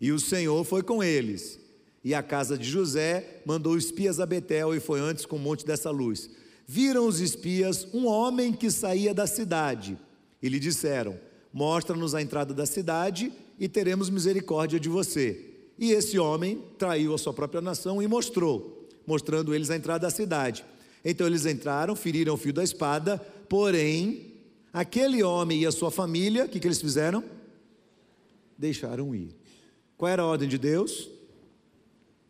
e 0.00 0.12
o 0.12 0.20
Senhor 0.20 0.62
foi 0.62 0.84
com 0.84 1.02
eles. 1.02 1.58
E 2.04 2.14
a 2.14 2.22
casa 2.22 2.56
de 2.56 2.68
José 2.68 3.42
mandou 3.44 3.76
espias 3.76 4.20
a 4.20 4.26
Betel 4.26 4.76
e 4.76 4.80
foi 4.80 5.00
antes 5.00 5.26
com 5.26 5.36
o 5.36 5.40
monte 5.40 5.66
dessa 5.66 5.90
luz. 5.90 6.30
Viram 6.66 7.06
os 7.08 7.18
espias 7.18 7.86
um 7.92 8.06
homem 8.06 8.52
que 8.52 8.70
saía 8.70 9.12
da 9.12 9.26
cidade 9.26 9.98
e 10.40 10.48
lhe 10.48 10.60
disseram: 10.60 11.18
Mostra-nos 11.52 12.14
a 12.14 12.22
entrada 12.22 12.54
da 12.54 12.64
cidade 12.64 13.32
e 13.58 13.68
teremos 13.68 14.08
misericórdia 14.08 14.80
de 14.80 14.88
você. 14.88 15.52
E 15.78 15.92
esse 15.92 16.18
homem 16.18 16.62
traiu 16.78 17.14
a 17.14 17.18
sua 17.18 17.32
própria 17.32 17.60
nação 17.60 18.02
e 18.02 18.06
mostrou, 18.06 18.88
mostrando 19.06 19.54
eles 19.54 19.70
a 19.70 19.76
entrada 19.76 20.06
da 20.06 20.10
cidade. 20.10 20.64
Então 21.04 21.26
eles 21.26 21.44
entraram, 21.44 21.96
feriram 21.96 22.34
o 22.34 22.36
fio 22.36 22.52
da 22.52 22.62
espada, 22.62 23.18
porém, 23.48 24.32
aquele 24.72 25.22
homem 25.22 25.62
e 25.62 25.66
a 25.66 25.72
sua 25.72 25.90
família, 25.90 26.44
o 26.44 26.48
que, 26.48 26.60
que 26.60 26.66
eles 26.66 26.80
fizeram? 26.80 27.24
Deixaram 28.56 29.14
ir. 29.14 29.34
Qual 29.96 30.10
era 30.10 30.22
a 30.22 30.26
ordem 30.26 30.48
de 30.48 30.58
Deus? 30.58 31.10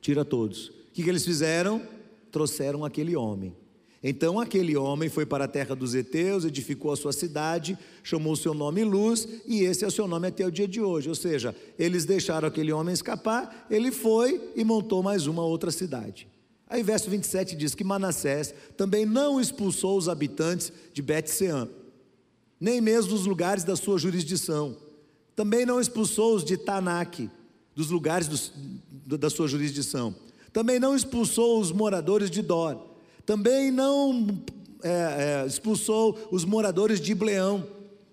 Tira 0.01 0.25
todos. 0.25 0.69
O 0.69 0.73
que, 0.93 1.03
que 1.03 1.09
eles 1.09 1.25
fizeram? 1.25 1.87
Trouxeram 2.31 2.85
aquele 2.85 3.15
homem. 3.15 3.55
Então 4.03 4.41
aquele 4.41 4.77
homem 4.77 5.09
foi 5.09 5.25
para 5.25 5.45
a 5.45 5.49
terra 5.49 5.77
dos 5.77 5.95
heteus, 5.95 6.45
edificou 6.45 6.91
a 6.91 6.97
sua 6.97 7.13
cidade, 7.13 7.79
chamou 8.03 8.33
o 8.33 8.37
seu 8.37 8.53
nome 8.53 8.83
Luz, 8.83 9.29
e 9.47 9.63
esse 9.63 9.85
é 9.85 9.87
o 9.87 9.93
seu 9.93 10.09
nome 10.09 10.27
até 10.27 10.45
o 10.45 10.51
dia 10.51 10.67
de 10.67 10.81
hoje. 10.81 11.09
Ou 11.09 11.15
seja, 11.15 11.55
eles 11.79 12.05
deixaram 12.05 12.49
aquele 12.49 12.73
homem 12.73 12.93
escapar, 12.93 13.67
ele 13.71 13.93
foi 13.93 14.41
e 14.57 14.65
montou 14.65 15.05
mais 15.05 15.29
uma 15.29 15.45
outra 15.45 15.71
cidade. 15.71 16.27
Aí 16.69 16.83
verso 16.83 17.09
27 17.09 17.55
diz 17.55 17.77
que 17.77 17.85
Manassés 17.85 18.53
também 18.77 19.07
não 19.07 19.41
expulsou 19.41 19.97
os 19.97 20.09
habitantes 20.09 20.73
de 20.93 21.01
Bet-Sean, 21.01 21.69
nem 22.59 22.81
mesmo 22.81 23.11
dos 23.11 23.25
lugares 23.25 23.63
da 23.63 23.77
sua 23.77 23.99
jurisdição. 23.99 24.77
Também 25.37 25.65
não 25.65 25.81
expulsou 25.81 26.35
os 26.35 26.45
de 26.45 26.57
Tanak, 26.57 27.31
dos 27.75 27.89
lugares 27.89 28.27
dos, 28.27 28.53
da 29.07 29.31
sua 29.31 29.47
jurisdição. 29.47 30.15
Também 30.53 30.81
não 30.81 30.97
expulsou 30.97 31.61
os 31.61 31.71
moradores 31.71 32.29
de 32.29 32.43
Dor 32.43 32.92
também 33.25 33.71
não 33.71 34.27
é, 34.83 35.43
é, 35.45 35.47
expulsou 35.47 36.19
os 36.31 36.45
moradores 36.45 37.01
de 37.01 37.13
Ibleão, 37.13 37.67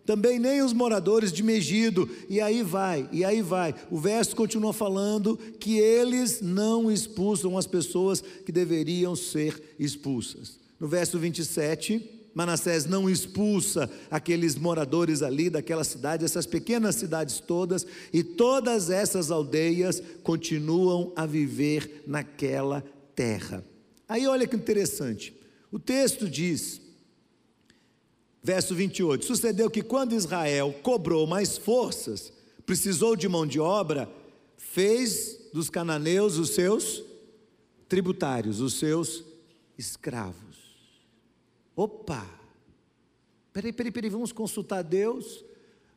também 0.05 0.39
nem 0.39 0.61
os 0.63 0.73
moradores 0.73 1.31
de 1.31 1.43
Megido, 1.43 2.09
e 2.27 2.41
aí 2.41 2.63
vai, 2.63 3.07
e 3.11 3.23
aí 3.23 3.41
vai. 3.41 3.75
O 3.91 3.99
verso 3.99 4.35
continua 4.35 4.73
falando 4.73 5.37
que 5.59 5.77
eles 5.77 6.41
não 6.41 6.91
expulsam 6.91 7.57
as 7.57 7.67
pessoas 7.67 8.21
que 8.21 8.51
deveriam 8.51 9.15
ser 9.15 9.75
expulsas. 9.77 10.59
No 10.79 10.87
verso 10.87 11.19
27, 11.19 12.31
Manassés 12.33 12.85
não 12.85 13.09
expulsa 13.09 13.89
aqueles 14.09 14.55
moradores 14.55 15.21
ali 15.21 15.49
daquela 15.49 15.83
cidade, 15.83 16.25
essas 16.25 16.45
pequenas 16.45 16.95
cidades 16.95 17.39
todas, 17.39 17.85
e 18.13 18.23
todas 18.23 18.89
essas 18.89 19.29
aldeias 19.29 20.01
continuam 20.23 21.13
a 21.15 21.25
viver 21.25 22.03
naquela 22.07 22.83
terra. 23.15 23.63
Aí 24.09 24.25
olha 24.25 24.47
que 24.47 24.55
interessante. 24.55 25.39
O 25.71 25.77
texto 25.77 26.27
diz, 26.27 26.81
verso 28.41 28.73
28, 28.73 29.23
sucedeu 29.23 29.69
que 29.69 29.83
quando 29.83 30.15
Israel 30.15 30.73
cobrou 30.81 31.27
mais 31.27 31.59
forças, 31.59 32.33
precisou 32.65 33.15
de 33.15 33.29
mão 33.29 33.45
de 33.45 33.59
obra, 33.59 34.09
fez 34.57 35.39
dos 35.53 35.69
cananeus 35.69 36.37
os 36.37 36.49
seus 36.49 37.03
tributários, 37.87 38.59
os 38.59 38.79
seus 38.79 39.23
escravos. 39.77 40.57
Opa! 41.75 42.27
Peraí, 43.53 43.71
peraí, 43.71 43.91
peraí, 43.91 44.09
vamos 44.09 44.31
consultar 44.31 44.83
Deus. 44.83 45.45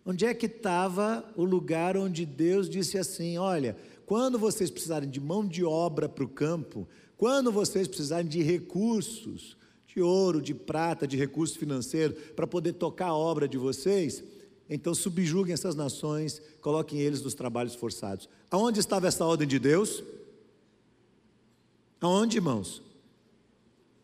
Onde 0.05 0.27
é 0.27 0.35
que 0.35 0.47
estava 0.47 1.25
o 1.37 1.45
lugar 1.45 1.97
onde 1.97 2.27
Deus 2.27 2.69
disse 2.69 2.99
assim: 2.99 3.39
olha, 3.39 3.77
quando 4.05 4.39
vocês 4.39 4.71
precisarem 4.71 5.09
de 5.09 5.21
mão 5.21 5.47
de 5.47 5.65
obra 5.65 6.09
para 6.09 6.25
o 6.25 6.29
campo, 6.29 6.89
quando 7.23 7.53
vocês 7.53 7.87
precisarem 7.87 8.29
de 8.29 8.43
recursos, 8.43 9.57
de 9.87 10.01
ouro, 10.03 10.43
de 10.43 10.53
prata, 10.53 11.07
de 11.07 11.17
recurso 11.17 11.57
financeiro, 11.57 12.15
para 12.35 12.49
poder 12.49 12.73
tocar 12.73 13.11
a 13.11 13.15
obra 13.15 13.47
de 13.47 13.57
vocês, 13.57 14.25
então 14.69 14.93
subjuguem 14.93 15.55
essas 15.55 15.77
nações, 15.77 16.43
coloquem 16.61 16.99
eles 16.99 17.23
nos 17.23 17.33
trabalhos 17.33 17.77
forçados. 17.77 18.29
Aonde 18.51 18.81
estava 18.81 19.07
essa 19.07 19.25
ordem 19.25 19.47
de 19.47 19.61
Deus? 19.61 20.03
Aonde, 22.01 22.39
irmãos? 22.39 22.83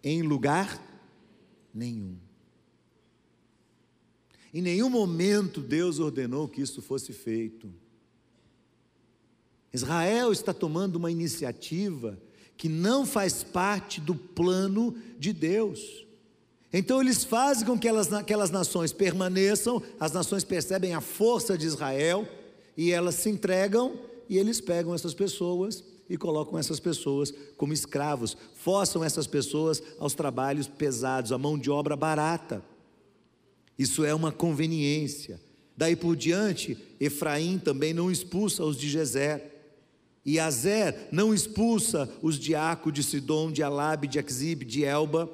Em 0.00 0.22
lugar 0.22 0.80
nenhum. 1.74 2.16
Em 4.54 4.62
nenhum 4.62 4.88
momento 4.88 5.60
Deus 5.60 5.98
ordenou 5.98 6.46
que 6.46 6.60
isso 6.60 6.80
fosse 6.80 7.12
feito. 7.12 7.68
Israel 9.72 10.30
está 10.30 10.54
tomando 10.54 10.94
uma 10.94 11.10
iniciativa 11.10 12.16
que 12.58 12.68
não 12.68 13.06
faz 13.06 13.44
parte 13.44 14.00
do 14.00 14.16
plano 14.16 14.94
de 15.18 15.32
Deus. 15.32 16.04
Então 16.72 17.00
eles 17.00 17.24
fazem 17.24 17.64
com 17.64 17.78
que 17.78 17.88
elas, 17.88 18.12
aquelas 18.12 18.50
nações 18.50 18.92
permaneçam, 18.92 19.80
as 19.98 20.12
nações 20.12 20.44
percebem 20.44 20.92
a 20.92 21.00
força 21.00 21.56
de 21.56 21.66
Israel 21.66 22.28
e 22.76 22.90
elas 22.90 23.14
se 23.14 23.30
entregam 23.30 23.98
e 24.28 24.36
eles 24.36 24.60
pegam 24.60 24.94
essas 24.94 25.14
pessoas 25.14 25.82
e 26.10 26.16
colocam 26.16 26.58
essas 26.58 26.80
pessoas 26.80 27.32
como 27.56 27.72
escravos, 27.72 28.36
forçam 28.54 29.04
essas 29.04 29.26
pessoas 29.26 29.82
aos 29.98 30.14
trabalhos 30.14 30.66
pesados, 30.66 31.32
a 31.32 31.38
mão 31.38 31.56
de 31.56 31.70
obra 31.70 31.96
barata. 31.96 32.62
Isso 33.78 34.04
é 34.04 34.12
uma 34.12 34.32
conveniência. 34.32 35.40
Daí 35.76 35.94
por 35.94 36.16
diante, 36.16 36.76
Efraim 36.98 37.56
também 37.58 37.94
não 37.94 38.10
expulsa 38.10 38.64
os 38.64 38.76
de 38.76 38.88
Gezer. 38.88 39.57
E 40.28 40.38
Azer 40.38 41.08
não 41.10 41.32
expulsa 41.32 42.06
os 42.20 42.38
de 42.38 42.54
Aco, 42.54 42.92
de 42.92 43.02
Sidom, 43.02 43.50
de 43.50 43.62
Alabe, 43.62 44.06
de 44.06 44.18
Axib, 44.18 44.62
de 44.62 44.84
Elba. 44.84 45.26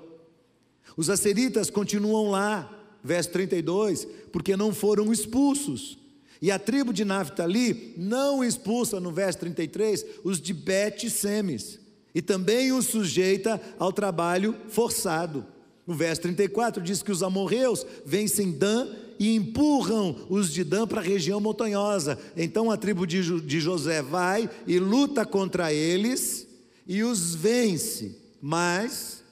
Os 0.96 1.11
aceritas 1.11 1.68
continuam 1.68 2.30
lá, 2.30 2.72
verso 3.02 3.30
32, 3.30 4.07
porque 4.30 4.57
não 4.57 4.72
foram 4.72 5.12
expulsos. 5.12 5.98
E 6.40 6.48
a 6.48 6.61
tribo 6.61 6.92
de 6.92 7.04
Naphtali 7.04 7.92
não 7.96 8.44
expulsa, 8.44 9.00
no 9.00 9.11
verso 9.11 9.40
33, 9.40 10.07
os 10.22 10.40
de 10.40 10.54
Bet-Semes. 10.54 11.80
E 12.14 12.22
também 12.22 12.70
os 12.70 12.87
sujeita 12.87 13.61
ao 13.80 13.92
trabalho 13.92 14.54
forçado. 14.68 15.44
No 15.85 15.94
verso 15.94 16.22
34 16.22 16.80
diz 16.80 17.02
que 17.02 17.11
os 17.11 17.24
amorreus 17.24 17.85
vencem 18.07 18.52
Dan 18.52 18.87
e 19.18 19.35
empurram 19.35 20.27
os 20.29 20.53
de 20.53 20.64
Dan 20.64 20.87
para 20.87 21.00
a 21.00 21.05
região 21.05 21.40
montanhosa. 21.40 22.18
Então 22.37 22.70
a 22.70 22.77
tribo 22.77 23.07
de, 23.07 23.22
José 23.61 24.03
vai 24.03 24.50
e 24.66 24.79
luta 24.79 25.24
contra 25.24 25.72
eles 25.72 26.46
e 26.87 27.03
os 27.03 27.35
vence. 27.35 28.16
Mas, 28.40 29.22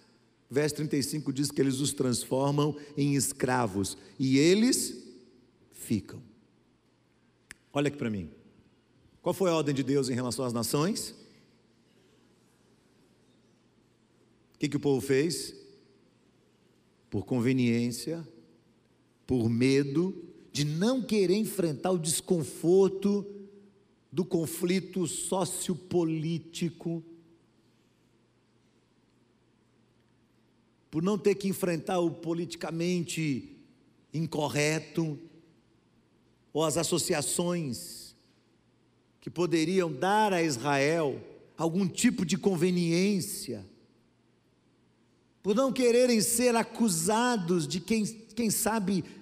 verso 0.50 0.76
35 0.76 1.32
diz 1.32 1.50
que 1.50 1.60
eles 1.60 1.80
os 1.80 1.92
transformam 1.92 2.76
em 2.96 3.14
escravos 3.14 3.96
e 4.18 4.38
eles 4.38 5.02
ficam. 5.72 6.22
Olha 7.72 7.88
aqui 7.88 7.96
para 7.96 8.10
mim. 8.10 8.30
Qual 9.20 9.32
foi 9.32 9.50
a 9.50 9.54
ordem 9.54 9.74
de 9.74 9.82
Deus 9.82 10.08
em 10.08 10.14
relação 10.14 10.44
às 10.44 10.52
nações? 10.52 11.14
O 14.54 14.58
que, 14.58 14.68
que 14.68 14.76
o 14.76 14.80
povo 14.80 15.00
fez? 15.00 15.54
Por 17.08 17.24
conveniência, 17.24 18.26
por 19.32 19.48
medo 19.48 20.14
de 20.52 20.62
não 20.62 21.00
querer 21.00 21.36
enfrentar 21.36 21.90
o 21.90 21.98
desconforto 21.98 23.24
do 24.12 24.26
conflito 24.26 25.06
sociopolítico, 25.06 27.02
por 30.90 31.02
não 31.02 31.16
ter 31.16 31.34
que 31.36 31.48
enfrentar 31.48 31.98
o 31.98 32.10
politicamente 32.10 33.56
incorreto, 34.12 35.18
ou 36.52 36.62
as 36.62 36.76
associações 36.76 38.14
que 39.18 39.30
poderiam 39.30 39.90
dar 39.90 40.34
a 40.34 40.42
Israel 40.42 41.18
algum 41.56 41.88
tipo 41.88 42.26
de 42.26 42.36
conveniência, 42.36 43.66
por 45.42 45.54
não 45.56 45.72
quererem 45.72 46.20
ser 46.20 46.54
acusados 46.54 47.66
de 47.66 47.80
quem, 47.80 48.04
quem 48.04 48.50
sabe 48.50 49.21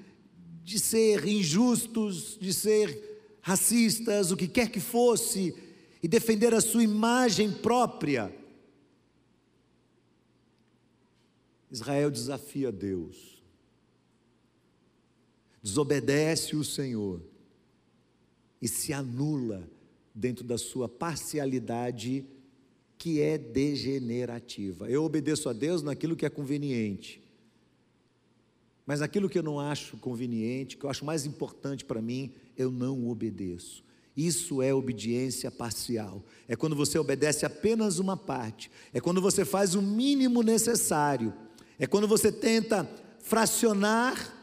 de 0.71 0.79
ser 0.79 1.27
injustos, 1.27 2.39
de 2.41 2.55
ser 2.55 3.37
racistas, 3.43 4.31
o 4.31 4.37
que 4.37 4.47
quer 4.47 4.71
que 4.71 4.79
fosse, 4.79 5.53
e 6.01 6.07
defender 6.07 6.55
a 6.55 6.61
sua 6.61 6.85
imagem 6.85 7.51
própria. 7.51 8.33
Israel 11.73 12.09
desafia 12.09 12.71
Deus, 12.71 13.43
desobedece 15.61 16.55
o 16.55 16.63
Senhor 16.63 17.21
e 18.63 18.69
se 18.69 18.93
anula 18.93 19.69
dentro 20.15 20.45
da 20.45 20.57
sua 20.57 20.89
parcialidade 20.89 22.25
que 22.97 23.21
é 23.21 23.37
degenerativa. 23.37 24.89
Eu 24.89 25.03
obedeço 25.03 25.49
a 25.49 25.53
Deus 25.53 25.83
naquilo 25.83 26.15
que 26.15 26.27
é 26.27 26.31
conveniente. 26.31 27.20
Mas 28.87 29.03
aquilo 29.03 29.29
que 29.29 29.39
eu 29.39 29.43
não 29.43 29.61
acho 29.61 29.97
conveniente, 29.97 30.77
que 30.77 30.85
eu 30.85 30.91
acho 30.91 31.05
mais 31.05 31.27
importante 31.27 31.85
para 31.85 32.01
mim, 32.03 32.33
eu 32.57 32.71
não 32.71 33.09
obedeço. 33.09 33.85
Isso 34.17 34.61
é 34.61 34.75
obediência 34.75 35.51
parcial. 35.51 36.23
É 36.49 36.57
quando 36.57 36.75
você 36.75 36.99
obedece 36.99 37.47
apenas 37.47 37.99
uma 37.99 38.17
parte. 38.17 38.71
É 38.93 39.01
quando 39.01 39.21
você 39.21 39.45
faz 39.45 39.75
o 39.75 39.83
mínimo 39.83 40.43
necessário. 40.43 41.33
É 41.79 41.87
quando 41.87 42.09
você 42.09 42.33
tenta 42.33 42.89
fracionar 43.21 44.37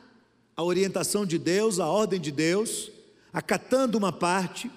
a 0.55 0.63
orientação 0.63 1.25
de 1.25 1.37
Deus, 1.37 1.79
a 1.79 1.87
ordem 1.87 2.19
de 2.19 2.31
Deus, 2.31 2.91
acatando 3.31 3.97
uma 3.97 4.11
parte 4.11 4.71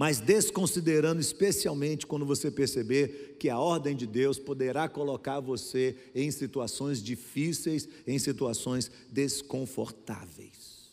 mas 0.00 0.18
desconsiderando 0.18 1.20
especialmente 1.20 2.06
quando 2.06 2.24
você 2.24 2.50
perceber 2.50 3.36
que 3.38 3.50
a 3.50 3.58
ordem 3.58 3.94
de 3.94 4.06
Deus 4.06 4.38
poderá 4.38 4.88
colocar 4.88 5.40
você 5.40 5.94
em 6.14 6.30
situações 6.30 7.02
difíceis, 7.02 7.86
em 8.06 8.18
situações 8.18 8.90
desconfortáveis. 9.12 10.88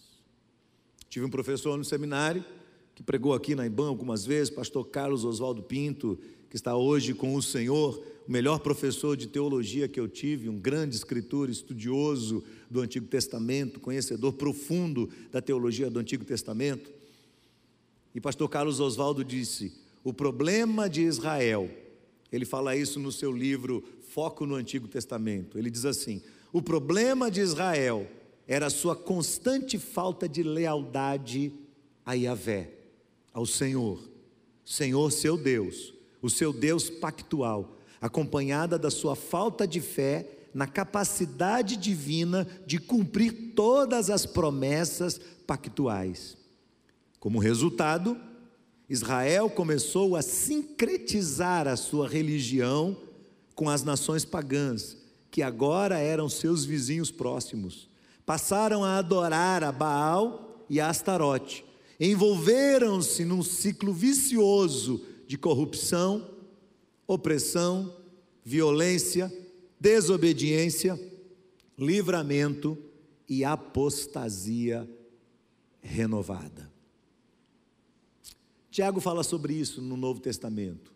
Tive 1.09 1.25
um 1.25 1.29
professor 1.29 1.77
no 1.77 1.85
seminário 1.85 2.43
que 2.93 3.01
pregou 3.01 3.33
aqui 3.33 3.55
na 3.55 3.65
IBAN 3.65 3.87
algumas 3.87 4.25
vezes, 4.25 4.49
pastor 4.53 4.85
Carlos 4.89 5.23
Oswaldo 5.23 5.63
Pinto, 5.63 6.19
que 6.49 6.57
está 6.57 6.75
hoje 6.75 7.13
com 7.13 7.33
o 7.33 7.41
Senhor, 7.41 8.03
o 8.27 8.29
melhor 8.29 8.59
professor 8.59 9.15
de 9.15 9.27
teologia 9.27 9.87
que 9.87 10.01
eu 10.01 10.09
tive, 10.09 10.49
um 10.49 10.59
grande 10.59 10.97
escritor, 10.97 11.49
estudioso 11.49 12.43
do 12.69 12.81
Antigo 12.81 13.07
Testamento, 13.07 13.79
conhecedor 13.79 14.33
profundo 14.33 15.09
da 15.31 15.41
teologia 15.41 15.89
do 15.89 15.97
Antigo 15.97 16.25
Testamento. 16.25 16.96
E 18.17 18.19
pastor 18.19 18.49
Carlos 18.49 18.79
Oswaldo 18.79 19.23
disse: 19.23 19.71
o 20.03 20.11
problema 20.11 20.89
de 20.89 21.03
Israel, 21.03 21.69
ele 22.31 22.45
fala 22.45 22.75
isso 22.75 22.99
no 22.99 23.11
seu 23.11 23.31
livro 23.31 23.83
Foco 24.09 24.43
no 24.43 24.55
Antigo 24.55 24.87
Testamento. 24.87 25.55
Ele 25.55 25.69
diz 25.69 25.85
assim: 25.85 26.23
o 26.51 26.59
problema 26.59 27.29
de 27.29 27.41
Israel 27.41 28.07
era 28.47 28.65
a 28.65 28.71
sua 28.71 28.95
constante 28.95 29.77
falta 29.77 30.27
de 30.27 30.41
lealdade 30.41 31.53
a 32.03 32.13
Yahvé, 32.13 32.71
ao 33.31 33.45
Senhor, 33.45 34.01
Senhor 34.65 35.11
seu 35.11 35.37
Deus, 35.37 35.93
o 36.19 36.27
seu 36.27 36.51
Deus 36.51 36.89
pactual, 36.89 37.77
acompanhada 38.01 38.79
da 38.79 38.89
sua 38.89 39.15
falta 39.15 39.67
de 39.67 39.79
fé 39.79 40.27
na 40.55 40.65
capacidade 40.65 41.77
divina 41.77 42.47
de 42.65 42.79
cumprir 42.79 43.53
todas 43.55 44.09
as 44.09 44.25
promessas 44.25 45.21
pactuais. 45.45 46.36
Como 47.19 47.39
resultado, 47.39 48.17
Israel 48.89 49.49
começou 49.49 50.15
a 50.15 50.21
sincretizar 50.21 51.67
a 51.67 51.75
sua 51.75 52.07
religião 52.07 52.95
com 53.53 53.69
as 53.69 53.83
nações 53.83 54.23
pagãs, 54.23 54.97
que 55.29 55.41
agora 55.41 55.97
eram 55.97 56.29
seus 56.29 56.63
vizinhos 56.63 57.11
próximos. 57.11 57.89
Passaram 58.25 58.83
a 58.83 58.97
adorar 58.97 59.63
a 59.63 59.71
Baal 59.71 60.65
e 60.69 60.79
a 60.79 60.89
Astarote. 60.89 61.65
Envolveram-se 61.99 63.25
num 63.25 63.41
ciclo 63.41 63.93
vicioso 63.93 65.03
de 65.27 65.37
corrupção, 65.37 66.29
opressão, 67.07 67.93
violência, 68.43 69.31
desobediência, 69.79 70.99
livramento 71.77 72.77
e 73.27 73.43
apostasia 73.43 74.87
renovada. 75.81 76.76
Tiago 78.77 79.01
fala 79.01 79.23
sobre 79.23 79.55
isso 79.55 79.81
no 79.81 79.97
Novo 79.97 80.19
Testamento. 80.19 80.93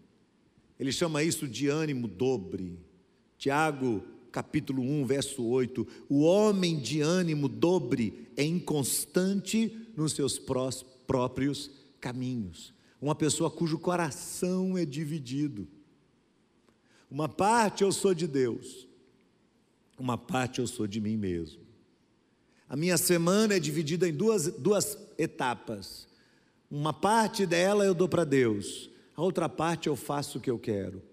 Ele 0.79 0.91
chama 0.91 1.23
isso 1.23 1.47
de 1.47 1.67
ânimo 1.67 2.07
dobre. 2.07 2.77
Tiago, 3.39 4.03
capítulo 4.31 4.83
1, 4.83 5.03
verso 5.07 5.43
8: 5.43 5.87
O 6.07 6.21
homem 6.21 6.79
de 6.79 7.01
ânimo 7.01 7.47
dobre 7.47 8.29
é 8.37 8.43
inconstante 8.43 9.75
nos 9.97 10.13
seus 10.13 10.39
próprios 11.07 11.71
caminhos. 11.99 12.71
Uma 13.01 13.15
pessoa 13.15 13.49
cujo 13.49 13.79
coração 13.79 14.77
é 14.77 14.85
dividido. 14.85 15.67
Uma 17.09 17.27
parte 17.27 17.83
eu 17.83 17.91
sou 17.91 18.13
de 18.13 18.27
Deus, 18.27 18.87
uma 19.97 20.19
parte 20.19 20.59
eu 20.59 20.67
sou 20.67 20.85
de 20.85 21.01
mim 21.01 21.17
mesmo. 21.17 21.63
A 22.69 22.75
minha 22.75 22.95
semana 22.99 23.55
é 23.55 23.59
dividida 23.59 24.07
em 24.07 24.13
duas, 24.13 24.49
duas 24.49 24.95
etapas. 25.17 26.10
Uma 26.71 26.93
parte 26.93 27.45
dela 27.45 27.83
eu 27.83 27.93
dou 27.93 28.07
para 28.07 28.23
Deus, 28.23 28.89
a 29.13 29.21
outra 29.21 29.49
parte 29.49 29.87
eu 29.89 29.95
faço 29.97 30.37
o 30.37 30.41
que 30.41 30.49
eu 30.49 30.57
quero. 30.57 31.03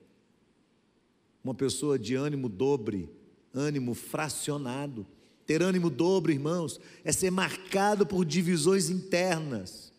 Uma 1.42 1.53
pessoa 1.53 1.99
de 1.99 2.14
ânimo 2.14 2.49
dobre, 2.49 3.11
ânimo 3.53 3.92
fracionado. 3.92 5.05
Ter 5.44 5.62
ânimo 5.62 5.90
dobre, 5.90 6.35
irmãos, 6.35 6.79
é 7.03 7.11
ser 7.11 7.31
marcado 7.31 8.07
por 8.07 8.25
divisões 8.25 8.88
internas, 8.88 9.92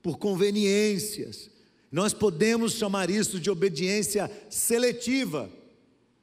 por 0.00 0.16
conveniências. 0.16 1.50
Nós 1.90 2.14
podemos 2.14 2.72
chamar 2.72 3.10
isso 3.10 3.38
de 3.38 3.50
obediência 3.50 4.30
seletiva. 4.48 5.50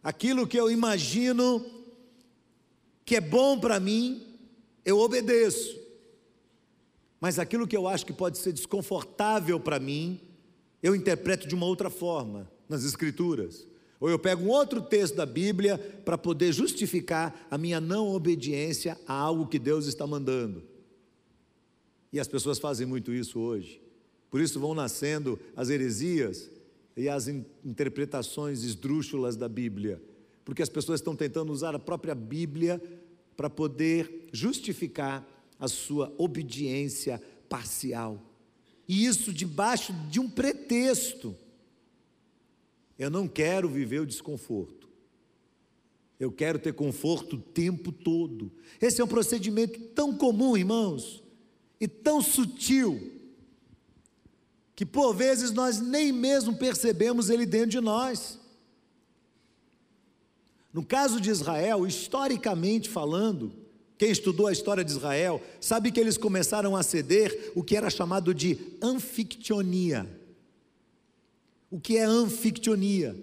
Aquilo 0.02 0.48
que 0.48 0.58
eu 0.58 0.72
imagino 0.72 1.64
que 3.06 3.16
é 3.16 3.22
bom 3.22 3.60
para 3.60 3.80
mim, 3.80 4.24
eu 4.84 4.98
obedeço. 4.98 5.78
Mas 7.20 7.38
aquilo 7.38 7.68
que 7.68 7.76
eu 7.76 7.88
acho 7.88 8.06
que 8.06 8.14
pode 8.14 8.38
ser 8.38 8.54
desconfortável 8.54 9.60
para 9.60 9.80
mim, 9.80 10.20
eu 10.82 10.96
interpreto 10.96 11.48
de 11.48 11.56
uma 11.56 11.66
outra 11.66 11.90
forma 11.90 12.50
nas 12.68 12.84
Escrituras. 12.84 13.68
Ou 14.00 14.10
eu 14.10 14.18
pego 14.18 14.44
um 14.44 14.50
outro 14.50 14.82
texto 14.82 15.16
da 15.16 15.26
Bíblia 15.26 15.78
para 16.06 16.18
poder 16.18 16.54
justificar 16.54 17.48
a 17.52 17.58
minha 17.58 17.82
não 17.82 18.08
obediência 18.08 18.98
a 19.06 19.14
algo 19.14 19.48
que 19.48 19.60
Deus 19.60 19.88
está 19.88 20.08
mandando. 20.08 20.64
E 22.12 22.20
as 22.20 22.28
pessoas 22.28 22.58
fazem 22.58 22.88
muito 22.88 23.14
isso 23.14 23.40
hoje. 23.40 23.82
Por 24.32 24.40
isso 24.40 24.60
vão 24.60 24.74
nascendo 24.74 25.38
as 25.56 25.70
heresias 25.70 26.50
e 26.96 27.10
as 27.10 27.28
interpretações 27.28 28.64
esdrúxulas 28.64 29.36
da 29.36 29.50
Bíblia. 29.50 30.02
Porque 30.46 30.62
as 30.62 30.70
pessoas 30.70 31.02
estão 31.02 31.16
tentando 31.16 31.52
usar 31.52 31.76
a 31.76 31.80
própria 31.80 32.16
Bíblia 32.16 32.82
para 33.36 33.50
poder 33.50 34.28
justificar 34.32 35.28
a 35.60 35.68
sua 35.68 36.14
obediência 36.18 37.22
parcial. 37.50 38.22
E 38.88 39.06
isso 39.06 39.34
debaixo 39.34 39.94
de 40.10 40.20
um 40.20 40.30
pretexto. 40.30 41.36
Eu 42.98 43.10
não 43.10 43.28
quero 43.28 43.70
viver 43.70 44.00
o 44.00 44.06
desconforto. 44.06 44.90
Eu 46.20 46.32
quero 46.32 46.60
ter 46.60 46.74
conforto 46.74 47.36
o 47.36 47.42
tempo 47.42 47.92
todo. 47.92 48.52
Esse 48.82 49.00
é 49.00 49.04
um 49.04 49.08
procedimento 49.08 49.80
tão 49.94 50.16
comum, 50.16 50.58
irmãos, 50.58 51.24
e 51.80 51.88
tão 51.88 52.22
sutil, 52.22 53.14
que 54.76 54.86
por 54.86 55.14
vezes 55.14 55.52
nós 55.52 55.80
nem 55.80 56.12
mesmo 56.12 56.58
percebemos 56.58 57.30
ele 57.30 57.46
dentro 57.46 57.70
de 57.70 57.80
nós. 57.80 58.40
No 60.74 60.86
caso 60.86 61.22
de 61.22 61.30
Israel, 61.30 61.88
historicamente 61.88 62.90
falando, 62.90 63.54
quem 64.00 64.10
estudou 64.12 64.48
a 64.48 64.52
história 64.54 64.82
de 64.82 64.92
Israel 64.92 65.42
sabe 65.60 65.92
que 65.92 66.00
eles 66.00 66.18
começaram 66.18 66.74
a 66.74 66.82
ceder 66.82 67.52
o 67.54 67.62
que 67.62 67.76
era 67.76 67.90
chamado 67.90 68.34
de 68.34 68.58
anfictionia. 68.82 70.10
O 71.70 71.82
que 71.82 71.98
é 71.98 72.06
anfictionia? 72.06 73.14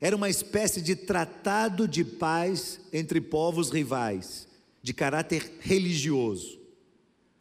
Era 0.00 0.14
uma 0.14 0.30
espécie 0.30 0.80
de 0.80 0.94
tratado 0.94 1.88
de 1.88 2.04
paz 2.04 2.78
entre 2.92 3.20
povos 3.20 3.68
rivais, 3.68 4.46
de 4.80 4.94
caráter 4.94 5.54
religioso. 5.58 6.56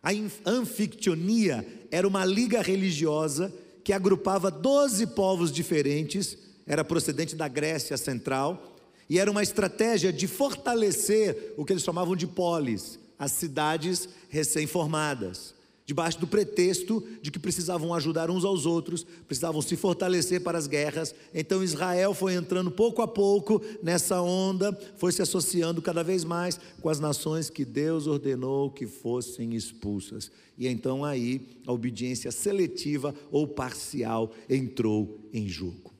A 0.01 0.09
anfictionia 0.43 1.63
era 1.91 2.07
uma 2.07 2.25
liga 2.25 2.63
religiosa 2.63 3.53
que 3.83 3.93
agrupava 3.93 4.49
12 4.49 5.05
povos 5.07 5.51
diferentes, 5.51 6.35
era 6.65 6.83
procedente 6.83 7.35
da 7.35 7.47
Grécia 7.47 7.95
Central, 7.95 8.74
e 9.09 9.19
era 9.19 9.29
uma 9.29 9.43
estratégia 9.43 10.11
de 10.11 10.27
fortalecer 10.27 11.53
o 11.57 11.63
que 11.63 11.73
eles 11.73 11.83
chamavam 11.83 12.15
de 12.15 12.27
polis, 12.27 12.99
as 13.17 13.31
cidades 13.31 14.09
recém-formadas 14.29 15.55
debaixo 15.85 16.19
do 16.19 16.25
pretexto 16.25 17.03
de 17.21 17.29
que 17.29 17.37
precisavam 17.37 17.93
ajudar 17.93 18.31
uns 18.31 18.43
aos 18.43 18.65
outros, 18.65 19.05
precisavam 19.27 19.61
se 19.61 19.75
fortalecer 19.75 20.41
para 20.41 20.57
as 20.57 20.65
guerras. 20.65 21.13
Então 21.33 21.63
Israel 21.63 22.13
foi 22.13 22.33
entrando 22.33 22.71
pouco 22.71 23.01
a 23.01 23.07
pouco 23.07 23.61
nessa 23.83 24.19
onda, 24.21 24.73
foi 24.97 25.11
se 25.11 25.21
associando 25.21 25.81
cada 25.81 26.03
vez 26.03 26.23
mais 26.23 26.59
com 26.81 26.89
as 26.89 26.99
nações 26.99 27.49
que 27.49 27.63
Deus 27.63 28.07
ordenou 28.07 28.71
que 28.71 28.87
fossem 28.87 29.53
expulsas. 29.53 30.31
E 30.57 30.67
então 30.67 31.05
aí 31.05 31.47
a 31.67 31.71
obediência 31.71 32.31
seletiva 32.31 33.13
ou 33.31 33.47
parcial 33.47 34.31
entrou 34.49 35.19
em 35.31 35.47
jogo. 35.47 35.93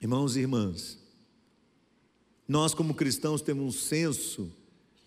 Irmãos 0.00 0.36
e 0.36 0.40
irmãs, 0.40 1.01
nós 2.46 2.74
como 2.74 2.94
cristãos 2.94 3.40
temos 3.42 3.64
um 3.64 3.78
senso 3.78 4.52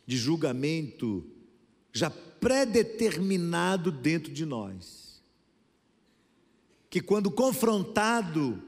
de 0.06 0.18
julgamento 0.18 1.26
já 1.92 2.10
predeterminado 2.10 3.92
dentro 3.92 4.32
de 4.32 4.46
nós. 4.46 5.22
Que 6.90 7.02
quando 7.02 7.32
confrontado, 7.32 8.62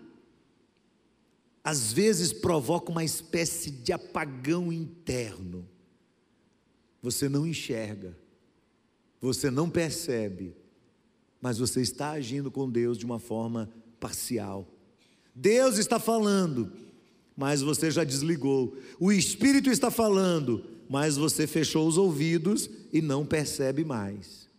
às 1.64 1.92
vezes 1.92 2.32
provoca 2.32 2.92
uma 2.92 3.04
espécie 3.04 3.70
de 3.70 3.92
apagão 3.92 4.72
interno. 4.72 5.68
Você 7.02 7.28
não 7.28 7.46
enxerga, 7.46 8.18
você 9.20 9.52
não 9.52 9.70
percebe, 9.70 10.56
mas 11.42 11.58
você 11.58 11.82
está 11.82 12.12
agindo 12.12 12.50
com 12.50 12.70
Deus 12.70 12.98
de 12.98 13.06
uma 13.06 13.20
forma 13.20 13.70
parcial. 14.00 14.68
Deus 15.36 15.78
está 15.78 16.00
falando, 16.00 16.72
mas 17.38 17.62
você 17.62 17.92
já 17.92 18.04
desligou. 18.04 18.76
O 19.00 19.12
Espírito 19.12 19.70
está 19.70 19.92
falando, 19.92 20.66
mas 20.90 21.16
você 21.16 21.46
fechou 21.46 21.88
os 21.88 21.96
ouvidos 21.96 22.68
e 22.92 23.00
não 23.00 23.24
percebe 23.24 23.86
mais. 23.86 24.50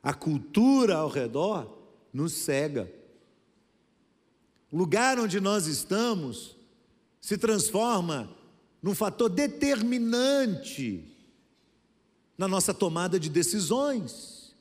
A 0.00 0.14
cultura 0.14 0.94
ao 0.94 1.08
redor 1.08 1.76
nos 2.12 2.32
cega. 2.32 2.88
O 4.70 4.78
lugar 4.78 5.18
onde 5.18 5.40
nós 5.40 5.66
estamos 5.66 6.56
se 7.20 7.36
transforma 7.36 8.30
num 8.80 8.94
fator 8.94 9.28
determinante 9.28 11.04
na 12.36 12.46
nossa 12.46 12.72
tomada 12.72 13.18
de 13.18 13.28
decisões. 13.28 14.54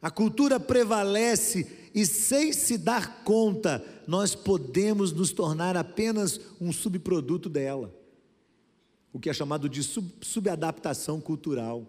A 0.00 0.10
cultura 0.10 0.58
prevalece 0.58 1.81
e, 1.94 2.06
sem 2.06 2.52
se 2.52 2.78
dar 2.78 3.22
conta, 3.24 3.84
nós 4.06 4.34
podemos 4.34 5.12
nos 5.12 5.32
tornar 5.32 5.76
apenas 5.76 6.40
um 6.60 6.72
subproduto 6.72 7.48
dela 7.48 8.02
o 9.12 9.20
que 9.20 9.28
é 9.28 9.32
chamado 9.32 9.68
de 9.68 9.82
sub, 9.82 10.10
subadaptação 10.22 11.20
cultural. 11.20 11.86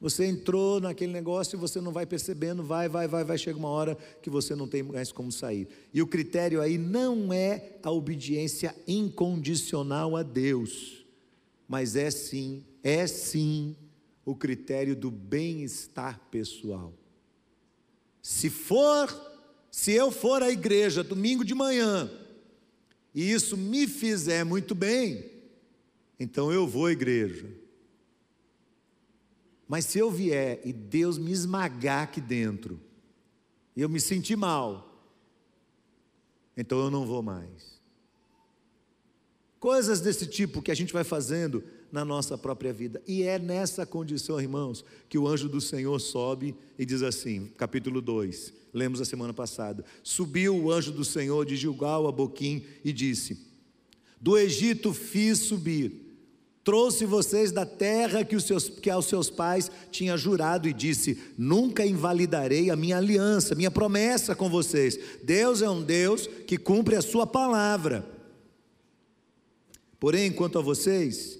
Você 0.00 0.26
entrou 0.26 0.80
naquele 0.80 1.12
negócio 1.12 1.56
e 1.56 1.60
você 1.60 1.80
não 1.80 1.92
vai 1.92 2.04
percebendo, 2.04 2.62
vai, 2.62 2.88
vai, 2.88 3.08
vai, 3.08 3.24
vai, 3.24 3.38
chega 3.38 3.58
uma 3.58 3.68
hora 3.68 3.96
que 4.20 4.28
você 4.28 4.54
não 4.54 4.68
tem 4.68 4.82
mais 4.82 5.10
como 5.10 5.32
sair. 5.32 5.68
E 5.94 6.02
o 6.02 6.06
critério 6.06 6.60
aí 6.60 6.76
não 6.76 7.32
é 7.32 7.78
a 7.82 7.90
obediência 7.90 8.74
incondicional 8.86 10.16
a 10.16 10.22
Deus, 10.22 11.06
mas 11.66 11.96
é 11.96 12.10
sim, 12.10 12.64
é 12.82 13.06
sim 13.06 13.74
o 14.24 14.34
critério 14.34 14.94
do 14.94 15.10
bem-estar 15.10 16.20
pessoal. 16.30 16.92
Se 18.28 18.50
for, 18.50 19.08
se 19.70 19.92
eu 19.92 20.10
for 20.10 20.42
à 20.42 20.50
igreja 20.50 21.04
domingo 21.04 21.44
de 21.44 21.54
manhã 21.54 22.10
e 23.14 23.30
isso 23.30 23.56
me 23.56 23.86
fizer 23.86 24.42
muito 24.42 24.74
bem, 24.74 25.30
então 26.18 26.50
eu 26.50 26.66
vou 26.66 26.86
à 26.86 26.92
igreja. 26.92 27.48
Mas 29.68 29.84
se 29.84 30.00
eu 30.00 30.10
vier 30.10 30.60
e 30.64 30.72
Deus 30.72 31.18
me 31.18 31.30
esmagar 31.30 32.02
aqui 32.02 32.20
dentro, 32.20 32.80
eu 33.76 33.88
me 33.88 34.00
sentir 34.00 34.34
mal, 34.34 35.08
então 36.56 36.80
eu 36.80 36.90
não 36.90 37.06
vou 37.06 37.22
mais. 37.22 37.75
Coisas 39.58 40.00
desse 40.00 40.26
tipo 40.26 40.60
que 40.60 40.70
a 40.70 40.74
gente 40.74 40.92
vai 40.92 41.04
fazendo 41.04 41.64
na 41.90 42.04
nossa 42.04 42.36
própria 42.36 42.72
vida. 42.72 43.02
E 43.06 43.22
é 43.22 43.38
nessa 43.38 43.86
condição, 43.86 44.40
irmãos, 44.40 44.84
que 45.08 45.18
o 45.18 45.26
anjo 45.26 45.48
do 45.48 45.60
Senhor 45.60 45.98
sobe 45.98 46.54
e 46.78 46.84
diz 46.84 47.02
assim, 47.02 47.50
capítulo 47.56 48.00
2, 48.00 48.52
lemos 48.72 49.00
a 49.00 49.04
semana 49.04 49.32
passada: 49.32 49.84
Subiu 50.02 50.56
o 50.56 50.70
anjo 50.70 50.92
do 50.92 51.04
Senhor 51.04 51.44
de 51.46 51.56
Gilgal 51.56 52.06
a 52.06 52.12
Boquim 52.12 52.64
e 52.84 52.92
disse: 52.92 53.38
Do 54.20 54.36
Egito 54.36 54.92
fiz 54.92 55.38
subir 55.38 56.06
trouxe 56.66 57.06
vocês 57.06 57.52
da 57.52 57.64
terra 57.64 58.24
que, 58.24 58.34
os 58.34 58.42
seus, 58.42 58.68
que 58.68 58.90
aos 58.90 59.06
seus 59.06 59.30
pais 59.30 59.70
tinha 59.92 60.16
jurado 60.16 60.68
e 60.68 60.72
disse: 60.72 61.16
Nunca 61.38 61.86
invalidarei 61.86 62.70
a 62.70 62.76
minha 62.76 62.96
aliança, 62.96 63.54
minha 63.54 63.70
promessa 63.70 64.34
com 64.34 64.50
vocês. 64.50 64.98
Deus 65.22 65.62
é 65.62 65.70
um 65.70 65.80
Deus 65.80 66.26
que 66.44 66.58
cumpre 66.58 66.96
a 66.96 67.02
sua 67.02 67.24
palavra. 67.24 68.15
Porém, 69.98 70.32
quanto 70.32 70.58
a 70.58 70.62
vocês, 70.62 71.38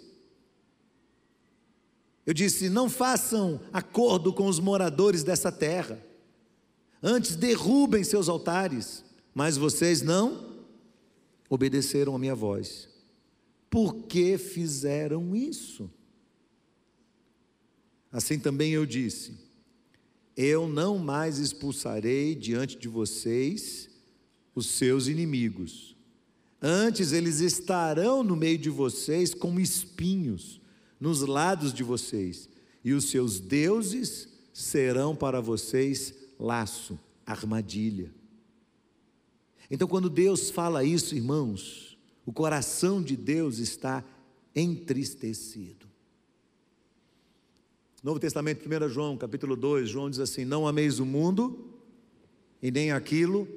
eu 2.24 2.34
disse: 2.34 2.68
Não 2.68 2.88
façam 2.88 3.60
acordo 3.72 4.32
com 4.32 4.46
os 4.46 4.58
moradores 4.60 5.22
dessa 5.22 5.52
terra, 5.52 6.04
antes 7.02 7.36
derrubem 7.36 8.04
seus 8.04 8.28
altares, 8.28 9.04
mas 9.34 9.56
vocês 9.56 10.02
não 10.02 10.64
obedeceram 11.48 12.14
a 12.14 12.18
minha 12.18 12.34
voz 12.34 12.88
por 13.76 14.06
que 14.06 14.38
fizeram 14.38 15.34
isso? 15.34 15.90
Assim 18.10 18.38
também 18.38 18.72
eu 18.72 18.86
disse: 18.86 19.34
Eu 20.36 20.68
não 20.68 20.98
mais 20.98 21.38
expulsarei 21.38 22.34
diante 22.34 22.78
de 22.78 22.88
vocês 22.88 23.90
os 24.54 24.66
seus 24.66 25.08
inimigos. 25.08 25.95
Antes 26.60 27.12
eles 27.12 27.40
estarão 27.40 28.22
no 28.22 28.34
meio 28.34 28.58
de 28.58 28.70
vocês 28.70 29.34
como 29.34 29.60
espinhos 29.60 30.60
nos 30.98 31.20
lados 31.20 31.74
de 31.74 31.84
vocês, 31.84 32.48
e 32.82 32.92
os 32.92 33.10
seus 33.10 33.38
deuses 33.38 34.28
serão 34.52 35.14
para 35.14 35.40
vocês 35.40 36.14
laço, 36.38 36.98
armadilha. 37.26 38.10
Então, 39.70 39.86
quando 39.86 40.08
Deus 40.08 40.50
fala 40.50 40.84
isso, 40.84 41.14
irmãos, 41.14 41.98
o 42.24 42.32
coração 42.32 43.02
de 43.02 43.16
Deus 43.16 43.58
está 43.58 44.02
entristecido. 44.54 45.86
Novo 48.02 48.20
Testamento, 48.20 48.66
1 48.66 48.88
João, 48.88 49.16
capítulo 49.16 49.56
2, 49.56 49.88
João 49.88 50.08
diz 50.08 50.20
assim: 50.20 50.44
Não 50.44 50.66
ameis 50.66 51.00
o 51.00 51.04
mundo 51.04 51.74
e 52.62 52.70
nem 52.70 52.92
aquilo 52.92 53.48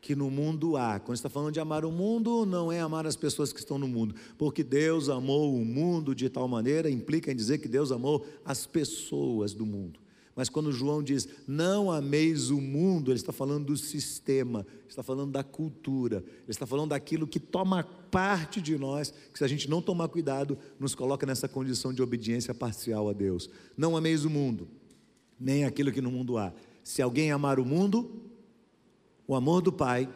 que 0.00 0.16
no 0.16 0.30
mundo 0.30 0.76
há. 0.76 0.98
Quando 0.98 1.16
está 1.16 1.28
falando 1.28 1.52
de 1.52 1.60
amar 1.60 1.84
o 1.84 1.92
mundo, 1.92 2.46
não 2.46 2.72
é 2.72 2.80
amar 2.80 3.06
as 3.06 3.16
pessoas 3.16 3.52
que 3.52 3.60
estão 3.60 3.78
no 3.78 3.86
mundo, 3.86 4.14
porque 4.38 4.64
Deus 4.64 5.08
amou 5.08 5.54
o 5.54 5.64
mundo 5.64 6.14
de 6.14 6.28
tal 6.28 6.48
maneira, 6.48 6.90
implica 6.90 7.30
em 7.30 7.36
dizer 7.36 7.58
que 7.58 7.68
Deus 7.68 7.92
amou 7.92 8.26
as 8.44 8.66
pessoas 8.66 9.52
do 9.52 9.66
mundo. 9.66 10.00
Mas 10.34 10.48
quando 10.48 10.72
João 10.72 11.02
diz, 11.02 11.28
não 11.46 11.90
ameis 11.90 12.50
o 12.50 12.60
mundo, 12.60 13.10
ele 13.10 13.18
está 13.18 13.32
falando 13.32 13.66
do 13.66 13.76
sistema, 13.76 14.66
está 14.88 15.02
falando 15.02 15.32
da 15.32 15.44
cultura, 15.44 16.18
ele 16.18 16.44
está 16.48 16.66
falando 16.66 16.90
daquilo 16.90 17.26
que 17.26 17.40
toma 17.40 17.82
parte 17.82 18.60
de 18.60 18.78
nós, 18.78 19.12
que 19.32 19.38
se 19.38 19.44
a 19.44 19.48
gente 19.48 19.68
não 19.68 19.82
tomar 19.82 20.08
cuidado, 20.08 20.56
nos 20.78 20.94
coloca 20.94 21.26
nessa 21.26 21.46
condição 21.48 21.92
de 21.92 22.00
obediência 22.00 22.54
parcial 22.54 23.08
a 23.08 23.12
Deus. 23.12 23.50
Não 23.76 23.96
ameis 23.96 24.24
o 24.24 24.30
mundo, 24.30 24.68
nem 25.38 25.64
aquilo 25.64 25.92
que 25.92 26.00
no 26.00 26.10
mundo 26.10 26.38
há. 26.38 26.54
Se 26.82 27.02
alguém 27.02 27.30
amar 27.30 27.60
o 27.60 27.64
mundo, 27.66 28.29
o 29.30 29.34
amor 29.36 29.62
do 29.62 29.72
Pai 29.72 30.12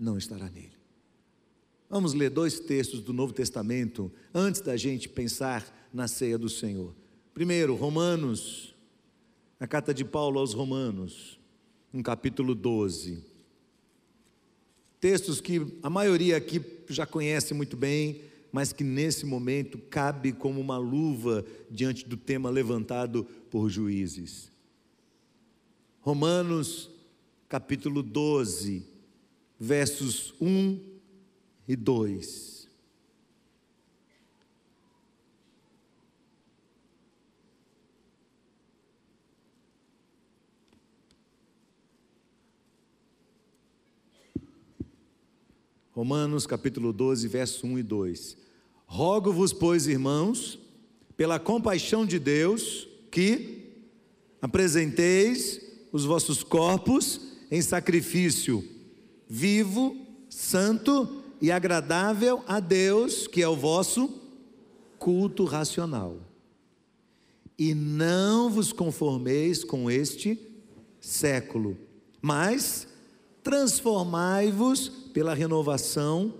não 0.00 0.16
estará 0.16 0.48
nele. 0.48 0.72
Vamos 1.86 2.14
ler 2.14 2.30
dois 2.30 2.58
textos 2.58 3.00
do 3.00 3.12
Novo 3.12 3.34
Testamento 3.34 4.10
antes 4.32 4.62
da 4.62 4.74
gente 4.74 5.06
pensar 5.06 5.86
na 5.92 6.08
ceia 6.08 6.38
do 6.38 6.48
Senhor. 6.48 6.94
Primeiro, 7.34 7.74
Romanos 7.74 8.74
a 9.60 9.66
carta 9.66 9.92
de 9.92 10.02
Paulo 10.02 10.38
aos 10.38 10.54
Romanos, 10.54 11.38
no 11.92 12.02
capítulo 12.02 12.54
12. 12.54 13.22
Textos 14.98 15.38
que 15.38 15.78
a 15.82 15.90
maioria 15.90 16.38
aqui 16.38 16.62
já 16.88 17.04
conhece 17.04 17.52
muito 17.52 17.76
bem, 17.76 18.22
mas 18.50 18.72
que 18.72 18.82
nesse 18.82 19.26
momento 19.26 19.76
cabe 19.90 20.32
como 20.32 20.58
uma 20.58 20.78
luva 20.78 21.44
diante 21.70 22.08
do 22.08 22.16
tema 22.16 22.48
levantado 22.48 23.24
por 23.50 23.68
juízes. 23.68 24.50
Romanos, 26.00 26.95
capítulo 27.48 28.02
12, 28.02 28.84
versos 29.58 30.34
1 30.40 30.80
e 31.68 31.76
2. 31.76 32.56
Romanos 45.92 46.46
capítulo 46.46 46.92
12, 46.92 47.26
verso 47.26 47.66
1 47.66 47.78
e 47.78 47.82
2. 47.82 48.36
Rogo-vos, 48.86 49.52
pois, 49.52 49.86
irmãos, 49.86 50.58
pela 51.16 51.38
compaixão 51.38 52.04
de 52.04 52.18
Deus, 52.18 52.86
que 53.10 53.72
apresenteis 54.42 55.60
os 55.90 56.04
vossos 56.04 56.42
corpos 56.42 57.35
em 57.50 57.62
sacrifício 57.62 58.64
vivo, 59.28 59.96
santo 60.28 61.22
e 61.40 61.50
agradável 61.50 62.42
a 62.46 62.60
Deus, 62.60 63.26
que 63.26 63.42
é 63.42 63.48
o 63.48 63.56
vosso 63.56 64.08
culto 64.98 65.44
racional. 65.44 66.18
E 67.58 67.74
não 67.74 68.50
vos 68.50 68.72
conformeis 68.72 69.64
com 69.64 69.90
este 69.90 70.38
século, 71.00 71.76
mas 72.20 72.88
transformai-vos 73.42 74.88
pela 74.88 75.34
renovação 75.34 76.34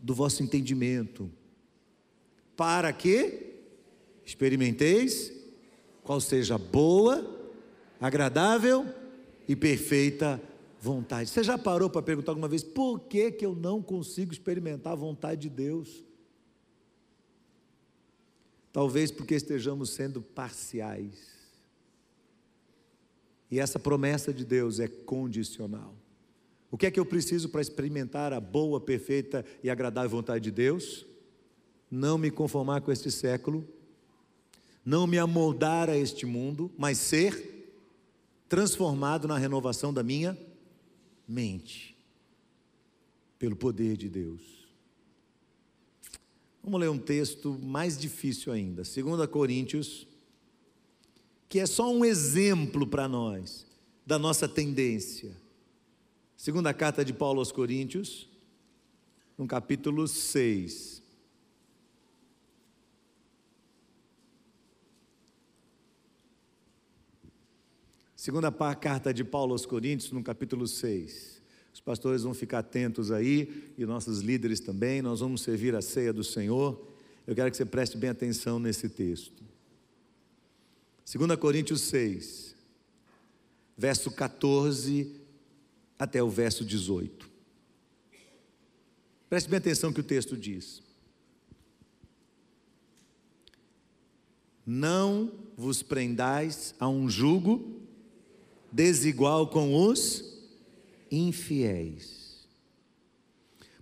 do 0.00 0.14
vosso 0.14 0.42
entendimento, 0.42 1.30
para 2.56 2.92
que 2.92 3.54
experimenteis 4.24 5.32
qual 6.04 6.20
seja 6.20 6.58
boa, 6.58 7.26
agradável 8.00 8.86
e 9.48 9.56
perfeita 9.56 10.40
vontade. 10.78 11.30
Você 11.30 11.42
já 11.42 11.56
parou 11.56 11.88
para 11.88 12.02
perguntar 12.02 12.32
alguma 12.32 12.46
vez 12.48 12.62
por 12.62 13.00
que, 13.00 13.32
que 13.32 13.46
eu 13.46 13.54
não 13.54 13.82
consigo 13.82 14.32
experimentar 14.32 14.92
a 14.92 14.96
vontade 14.96 15.42
de 15.42 15.50
Deus? 15.50 16.04
Talvez 18.72 19.10
porque 19.10 19.34
estejamos 19.34 19.90
sendo 19.90 20.20
parciais. 20.20 21.38
E 23.50 23.58
essa 23.58 23.78
promessa 23.78 24.32
de 24.32 24.44
Deus 24.44 24.78
é 24.78 24.86
condicional. 24.86 25.96
O 26.70 26.76
que 26.76 26.84
é 26.84 26.90
que 26.90 27.00
eu 27.00 27.06
preciso 27.06 27.48
para 27.48 27.62
experimentar 27.62 28.32
a 28.32 28.40
boa, 28.40 28.78
perfeita 28.78 29.44
e 29.64 29.70
agradável 29.70 30.10
vontade 30.10 30.44
de 30.44 30.50
Deus? 30.50 31.06
Não 31.90 32.18
me 32.18 32.30
conformar 32.30 32.82
com 32.82 32.92
este 32.92 33.10
século, 33.10 33.66
não 34.84 35.06
me 35.06 35.18
amoldar 35.18 35.88
a 35.88 35.96
este 35.96 36.26
mundo, 36.26 36.70
mas 36.76 36.98
ser 36.98 37.57
transformado 38.48 39.28
na 39.28 39.36
renovação 39.36 39.92
da 39.92 40.02
minha 40.02 40.36
mente, 41.26 41.96
pelo 43.38 43.54
poder 43.54 43.96
de 43.96 44.08
Deus. 44.08 44.40
Vamos 46.62 46.80
ler 46.80 46.90
um 46.90 46.98
texto 46.98 47.58
mais 47.62 47.98
difícil 47.98 48.52
ainda, 48.52 48.82
2 48.82 49.28
Coríntios, 49.30 50.06
que 51.48 51.58
é 51.58 51.66
só 51.66 51.92
um 51.92 52.04
exemplo 52.04 52.86
para 52.86 53.08
nós 53.08 53.66
da 54.04 54.18
nossa 54.18 54.48
tendência. 54.48 55.36
Segunda 56.36 56.72
carta 56.72 57.04
de 57.04 57.12
Paulo 57.12 57.40
aos 57.40 57.52
Coríntios, 57.52 58.28
no 59.36 59.46
capítulo 59.46 60.06
6. 60.06 60.97
Segunda 68.18 68.50
carta 68.74 69.14
de 69.14 69.22
Paulo 69.22 69.52
aos 69.52 69.64
Coríntios, 69.64 70.10
no 70.10 70.24
capítulo 70.24 70.66
6. 70.66 71.40
Os 71.72 71.80
pastores 71.80 72.24
vão 72.24 72.34
ficar 72.34 72.58
atentos 72.58 73.12
aí, 73.12 73.72
e 73.78 73.86
nossos 73.86 74.18
líderes 74.18 74.58
também, 74.58 75.00
nós 75.00 75.20
vamos 75.20 75.40
servir 75.40 75.72
a 75.76 75.80
ceia 75.80 76.12
do 76.12 76.24
Senhor. 76.24 76.84
Eu 77.24 77.36
quero 77.36 77.48
que 77.48 77.56
você 77.56 77.64
preste 77.64 77.96
bem 77.96 78.10
atenção 78.10 78.58
nesse 78.58 78.88
texto. 78.88 79.40
2 81.06 81.38
Coríntios 81.38 81.82
6, 81.82 82.56
verso 83.76 84.10
14 84.10 85.14
até 85.96 86.20
o 86.20 86.28
verso 86.28 86.64
18. 86.64 87.30
Preste 89.30 89.48
bem 89.48 89.58
atenção 89.58 89.92
que 89.92 90.00
o 90.00 90.04
texto 90.04 90.36
diz. 90.36 90.82
Não 94.66 95.30
vos 95.56 95.84
prendais 95.84 96.74
a 96.80 96.88
um 96.88 97.08
jugo 97.08 97.77
desigual 98.70 99.48
com 99.48 99.74
os 99.74 100.24
infiéis. 101.10 102.46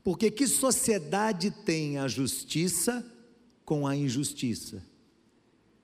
Porque 0.03 0.31
que 0.31 0.47
sociedade 0.47 1.51
tem 1.51 1.99
a 1.99 2.07
justiça 2.07 3.05
com 3.65 3.87
a 3.87 3.97
injustiça? 3.97 4.83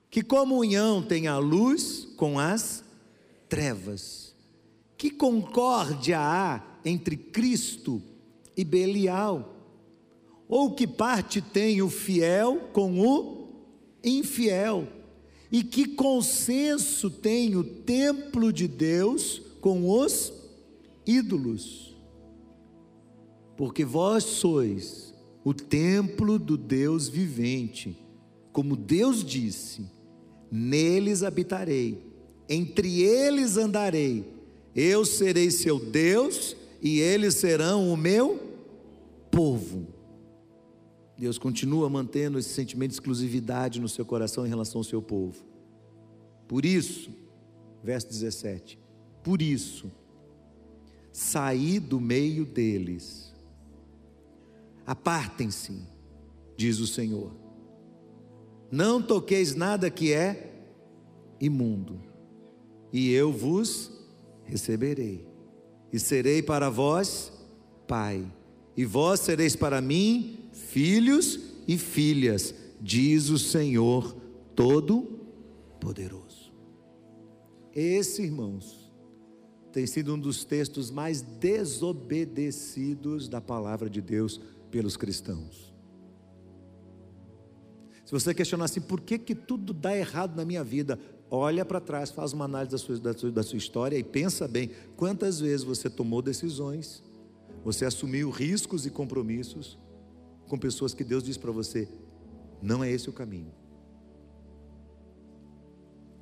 Que 0.09 0.21
comunhão 0.21 1.01
tem 1.01 1.27
a 1.27 1.37
luz 1.37 2.07
com 2.15 2.39
as 2.39 2.83
trevas? 3.49 4.33
Que 4.95 5.09
concórdia 5.09 6.19
há 6.19 6.63
entre 6.85 7.17
Cristo 7.17 8.01
e 8.55 8.63
Belial? 8.63 9.53
Ou 10.47 10.73
que 10.73 10.87
parte 10.87 11.41
tem 11.41 11.81
o 11.81 11.89
fiel 11.89 12.69
com 12.71 13.01
o 13.01 13.49
infiel? 14.03 14.87
E 15.53 15.63
que 15.63 15.85
consenso 15.85 17.11
tem 17.11 17.55
o 17.55 17.63
templo 17.63 18.51
de 18.51 18.67
Deus 18.67 19.39
com 19.61 19.87
os 19.87 20.33
ídolos? 21.05 21.95
Porque 23.55 23.85
vós 23.85 24.23
sois 24.23 25.13
o 25.45 25.53
templo 25.53 26.39
do 26.39 26.57
Deus 26.57 27.07
vivente, 27.07 27.95
como 28.51 28.75
Deus 28.75 29.23
disse: 29.23 29.85
neles 30.51 31.21
habitarei, 31.21 32.01
entre 32.49 33.03
eles 33.03 33.55
andarei, 33.55 34.25
eu 34.75 35.05
serei 35.05 35.51
seu 35.51 35.79
Deus 35.79 36.55
e 36.81 36.99
eles 36.99 37.35
serão 37.35 37.93
o 37.93 37.95
meu 37.95 38.41
povo. 39.29 39.92
Deus 41.17 41.37
continua 41.37 41.89
mantendo 41.89 42.39
esse 42.39 42.49
sentimento 42.49 42.89
de 42.89 42.95
exclusividade 42.95 43.79
no 43.79 43.87
seu 43.87 44.05
coração 44.05 44.45
em 44.45 44.49
relação 44.49 44.79
ao 44.79 44.83
seu 44.83 45.01
povo. 45.01 45.43
Por 46.47 46.65
isso, 46.65 47.11
verso 47.83 48.07
17: 48.07 48.79
Por 49.23 49.41
isso, 49.41 49.91
saí 51.11 51.79
do 51.79 51.99
meio 51.99 52.45
deles, 52.45 53.33
apartem-se, 54.85 55.79
diz 56.57 56.79
o 56.79 56.87
Senhor, 56.87 57.31
não 58.71 59.01
toqueis 59.01 59.53
nada 59.53 59.91
que 59.91 60.11
é 60.11 60.51
imundo, 61.39 62.01
e 62.91 63.11
eu 63.11 63.31
vos 63.31 63.91
receberei, 64.45 65.27
e 65.91 65.99
serei 65.99 66.41
para 66.41 66.71
vós 66.71 67.31
pai, 67.87 68.25
e 68.75 68.83
vós 68.83 69.19
sereis 69.19 69.55
para 69.55 69.79
mim 69.79 70.42
filhos 70.53 71.37
e 71.67 71.77
filhas, 71.77 72.55
diz 72.79 73.29
o 73.29 73.37
Senhor 73.37 74.15
Todo-Poderoso. 74.55 76.53
Esse, 77.73 78.21
irmãos, 78.21 78.93
tem 79.71 79.87
sido 79.87 80.13
um 80.13 80.19
dos 80.19 80.45
textos 80.45 80.91
mais 80.91 81.21
desobedecidos 81.21 83.27
da 83.27 83.41
palavra 83.41 83.89
de 83.89 83.99
Deus 83.99 84.39
pelos 84.69 84.95
cristãos. 84.95 85.73
Se 88.05 88.11
você 88.11 88.33
questionar 88.33 88.65
assim, 88.65 88.81
por 88.81 89.01
que, 89.01 89.17
que 89.17 89.33
tudo 89.33 89.73
dá 89.73 89.97
errado 89.97 90.35
na 90.35 90.45
minha 90.45 90.63
vida? 90.63 90.99
Olha 91.31 91.65
para 91.65 91.81
trás, 91.81 92.11
faz 92.11 92.31
uma 92.31 92.45
análise 92.45 92.71
da 92.71 92.77
sua, 92.77 92.99
da, 92.99 93.17
sua, 93.17 93.31
da 93.31 93.41
sua 93.41 93.57
história 93.57 93.97
e 93.97 94.03
pensa 94.03 94.47
bem: 94.47 94.69
quantas 94.95 95.39
vezes 95.39 95.63
você 95.63 95.89
tomou 95.89 96.21
decisões, 96.21 97.01
você 97.63 97.85
assumiu 97.85 98.29
riscos 98.29 98.85
e 98.85 98.91
compromissos, 98.91 99.79
com 100.53 100.59
pessoas 100.59 100.93
que 100.93 101.03
Deus 101.03 101.23
diz 101.23 101.35
para 101.35 101.51
você: 101.51 101.89
não 102.61 102.83
é 102.83 102.91
esse 102.91 103.09
o 103.09 103.13
caminho. 103.13 103.51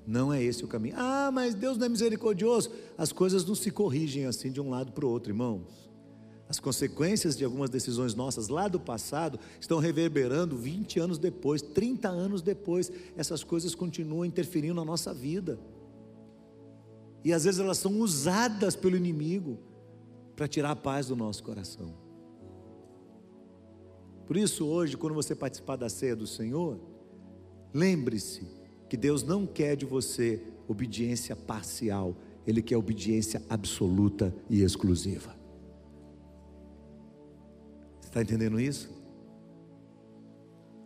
Não 0.08 0.32
é 0.32 0.42
esse 0.42 0.64
o 0.64 0.70
caminho. 0.70 0.96
Ah, 0.98 1.30
mas 1.34 1.54
Deus 1.54 1.78
não 1.78 1.86
é 1.86 1.90
misericordioso. 1.90 2.72
As 2.98 3.12
coisas 3.12 3.44
não 3.44 3.56
se 3.56 3.70
corrigem 3.70 4.26
assim 4.26 4.50
de 4.50 4.62
um 4.62 4.70
lado 4.70 4.94
para 4.94 5.06
o 5.06 5.10
outro, 5.10 5.32
irmãos. 5.32 5.92
As 6.48 6.62
consequências 6.62 7.36
de 7.36 7.44
algumas 7.44 7.70
decisões 7.70 8.16
nossas 8.16 8.48
lá 8.48 8.70
do 8.70 8.80
passado 8.80 9.38
estão 9.60 9.80
reverberando 9.80 10.56
20 10.56 11.02
anos 11.02 11.18
depois, 11.18 11.62
30 11.62 12.08
anos 12.08 12.42
depois. 12.42 12.90
Essas 13.18 13.44
coisas 13.44 13.76
continuam 13.76 14.24
interferindo 14.24 14.76
na 14.76 14.86
nossa 14.86 15.14
vida. 15.14 15.60
E 17.22 17.34
às 17.34 17.44
vezes 17.44 17.60
elas 17.60 17.80
são 17.80 18.00
usadas 18.00 18.78
pelo 18.78 18.96
inimigo 18.96 19.60
para 20.38 20.48
tirar 20.48 20.72
a 20.72 20.76
paz 20.76 21.08
do 21.08 21.18
nosso 21.18 21.44
coração. 21.44 22.01
Por 24.32 24.38
isso, 24.38 24.66
hoje, 24.66 24.96
quando 24.96 25.14
você 25.14 25.36
participar 25.36 25.76
da 25.76 25.90
ceia 25.90 26.16
do 26.16 26.26
Senhor, 26.26 26.80
lembre-se 27.74 28.48
que 28.88 28.96
Deus 28.96 29.24
não 29.24 29.46
quer 29.46 29.76
de 29.76 29.86
você 29.86 30.42
obediência 30.70 31.36
parcial, 31.36 32.16
Ele 32.48 32.62
quer 32.62 32.78
obediência 32.78 33.44
absoluta 33.50 34.34
e 34.50 34.64
exclusiva. 34.64 35.36
Você 38.00 38.08
está 38.08 38.22
entendendo 38.22 38.58
isso? 38.58 38.90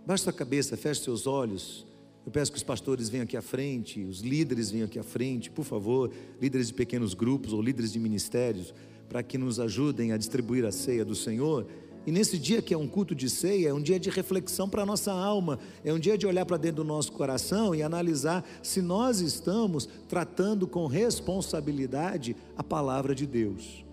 Baixe 0.08 0.24
sua 0.24 0.34
cabeça, 0.34 0.76
feche 0.76 1.04
seus 1.04 1.28
olhos. 1.28 1.86
Eu 2.26 2.32
peço 2.32 2.52
que 2.52 2.58
os 2.58 2.64
pastores 2.64 3.10
venham 3.10 3.26
aqui 3.26 3.38
à 3.38 3.44
frente, 3.44 4.02
os 4.02 4.22
líderes 4.22 4.72
venham 4.72 4.88
aqui 4.88 4.98
à 4.98 5.04
frente, 5.04 5.52
por 5.52 5.66
favor, 5.66 6.12
líderes 6.42 6.70
de 6.70 6.74
pequenos 6.74 7.14
grupos 7.14 7.54
ou 7.54 7.62
líderes 7.62 7.94
de 7.94 8.00
ministérios. 8.00 8.74
para 9.08 9.22
que 9.22 9.38
nos 9.38 9.60
ajudem 9.60 10.12
a 10.12 10.18
distribuir 10.18 10.66
a 10.66 10.72
ceia 10.72 11.06
do 11.06 11.16
Senhor. 11.16 11.68
E 12.06 12.12
nesse 12.12 12.38
dia 12.38 12.62
que 12.62 12.74
é 12.74 12.78
um 12.78 12.88
culto 12.88 13.16
de 13.16 13.30
ceia, 13.30 13.70
é 13.70 13.74
um 13.74 13.82
dia 13.82 14.00
de 14.00 14.10
reflexão 14.10 14.70
para 14.70 14.84
a 14.84 14.86
nossa 14.86 15.12
alma, 15.12 15.58
é 15.84 15.92
um 15.92 15.98
dia 15.98 16.18
de 16.18 16.28
olhar 16.28 16.46
para 16.46 16.58
dentro 16.58 16.78
do 16.78 16.88
nosso 16.88 17.12
coração 17.12 17.74
e 17.74 17.82
analisar 17.82 18.46
se 18.62 18.82
nós 18.82 19.22
estamos 19.22 19.90
tratando 20.08 20.68
com 20.68 20.86
responsabilidade 20.86 22.36
a 22.56 22.64
palavra 22.64 23.16
de 23.16 23.26
Deus. 23.26 23.84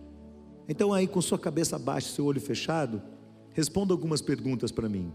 Então, 0.69 0.93
aí, 0.93 1.07
com 1.07 1.21
sua 1.21 1.39
cabeça 1.39 1.79
baixa, 1.79 2.15
seu 2.15 2.27
olho 2.27 2.41
fechado, 2.41 3.03
responda 3.53 3.95
algumas 3.95 4.21
perguntas 4.21 4.71
para 4.71 4.89
mim. 4.89 5.11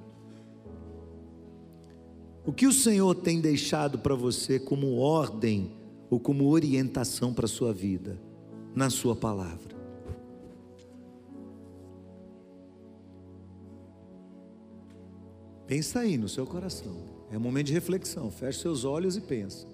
O 2.45 2.52
que 2.52 2.66
o 2.66 2.74
Senhor 2.74 3.14
tem 3.14 3.39
deixado 3.39 4.00
para 4.00 4.16
você 4.16 4.60
como 4.60 4.98
ordem 4.98 5.72
ou 6.10 6.20
como 6.20 6.50
orientação 6.50 7.34
para 7.34 7.45
a 7.45 7.50
sua 7.50 7.74
vida, 7.74 8.20
na 8.74 8.89
Sua 8.89 9.16
palavra? 9.16 9.76
Pensa 15.68 15.99
aí 15.99 16.18
no 16.18 16.30
seu 16.30 16.47
coração. 16.47 16.95
É 17.30 17.38
um 17.38 17.41
momento 17.41 17.68
de 17.68 17.74
reflexão. 17.74 18.32
Feche 18.32 18.61
seus 18.61 18.86
olhos 18.86 19.18
e 19.18 19.22
pensa. 19.22 19.68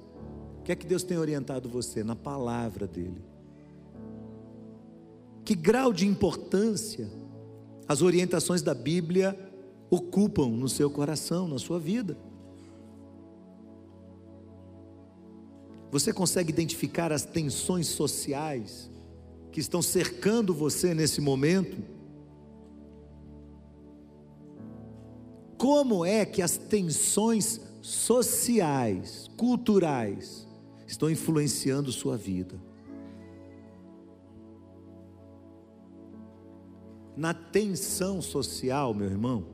O 0.59 0.63
que 0.63 0.71
é 0.71 0.75
que 0.75 0.87
Deus 0.87 1.03
tem 1.03 1.17
orientado 1.17 1.69
você 1.69 2.03
na 2.03 2.15
palavra 2.15 2.87
dele? 2.87 3.21
Que 5.45 5.55
grau 5.55 5.93
de 5.93 6.07
importância 6.07 7.07
as 7.87 8.01
orientações 8.01 8.61
da 8.61 8.73
Bíblia 8.73 9.37
ocupam 9.89 10.47
no 10.47 10.67
seu 10.67 10.89
coração, 10.89 11.47
na 11.47 11.59
sua 11.59 11.79
vida? 11.79 12.17
Você 15.91 16.11
consegue 16.11 16.49
identificar 16.49 17.11
as 17.11 17.23
tensões 17.23 17.85
sociais 17.85 18.89
que 19.51 19.59
estão 19.59 19.79
cercando 19.79 20.51
você 20.51 20.95
nesse 20.95 21.21
momento? 21.21 21.92
Como 25.63 26.03
é 26.03 26.25
que 26.25 26.41
as 26.41 26.57
tensões 26.57 27.61
sociais, 27.81 29.31
culturais, 29.37 30.45
estão 30.85 31.09
influenciando 31.09 31.89
sua 31.89 32.17
vida. 32.17 32.59
Na 37.15 37.33
tensão 37.33 38.21
social, 38.21 38.93
meu 38.93 39.07
irmão, 39.07 39.45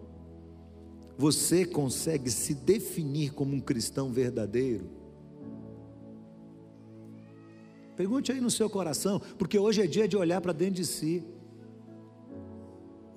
você 1.15 1.63
consegue 1.63 2.31
se 2.31 2.55
definir 2.55 3.31
como 3.35 3.55
um 3.55 3.61
cristão 3.61 4.11
verdadeiro? 4.11 4.89
Pergunte 7.95 8.31
aí 8.31 8.41
no 8.41 8.49
seu 8.49 8.67
coração, 8.67 9.21
porque 9.37 9.59
hoje 9.59 9.83
é 9.83 9.85
dia 9.85 10.07
de 10.07 10.17
olhar 10.17 10.41
para 10.41 10.53
dentro 10.53 10.73
de 10.73 10.85
si. 10.87 11.23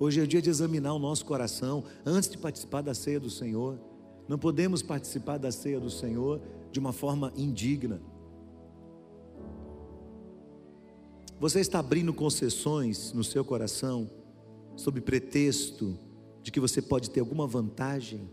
Hoje 0.03 0.19
é 0.19 0.25
dia 0.25 0.41
de 0.41 0.49
examinar 0.49 0.93
o 0.93 0.99
nosso 0.99 1.23
coração 1.23 1.85
antes 2.05 2.27
de 2.27 2.37
participar 2.37 2.81
da 2.81 2.93
ceia 2.93 3.21
do 3.21 3.29
Senhor. 3.29 3.79
Não 4.27 4.37
podemos 4.37 4.81
participar 4.81 5.37
da 5.37 5.49
ceia 5.49 5.79
do 5.79 5.89
Senhor 5.89 6.41
de 6.73 6.77
uma 6.77 6.91
forma 6.91 7.31
indigna. 7.37 8.01
Você 11.39 11.61
está 11.61 11.79
abrindo 11.79 12.13
concessões 12.13 13.13
no 13.13 13.23
seu 13.23 13.45
coração 13.45 14.11
sob 14.75 14.99
pretexto 14.99 15.97
de 16.41 16.51
que 16.51 16.59
você 16.59 16.81
pode 16.81 17.09
ter 17.09 17.21
alguma 17.21 17.47
vantagem, 17.47 18.29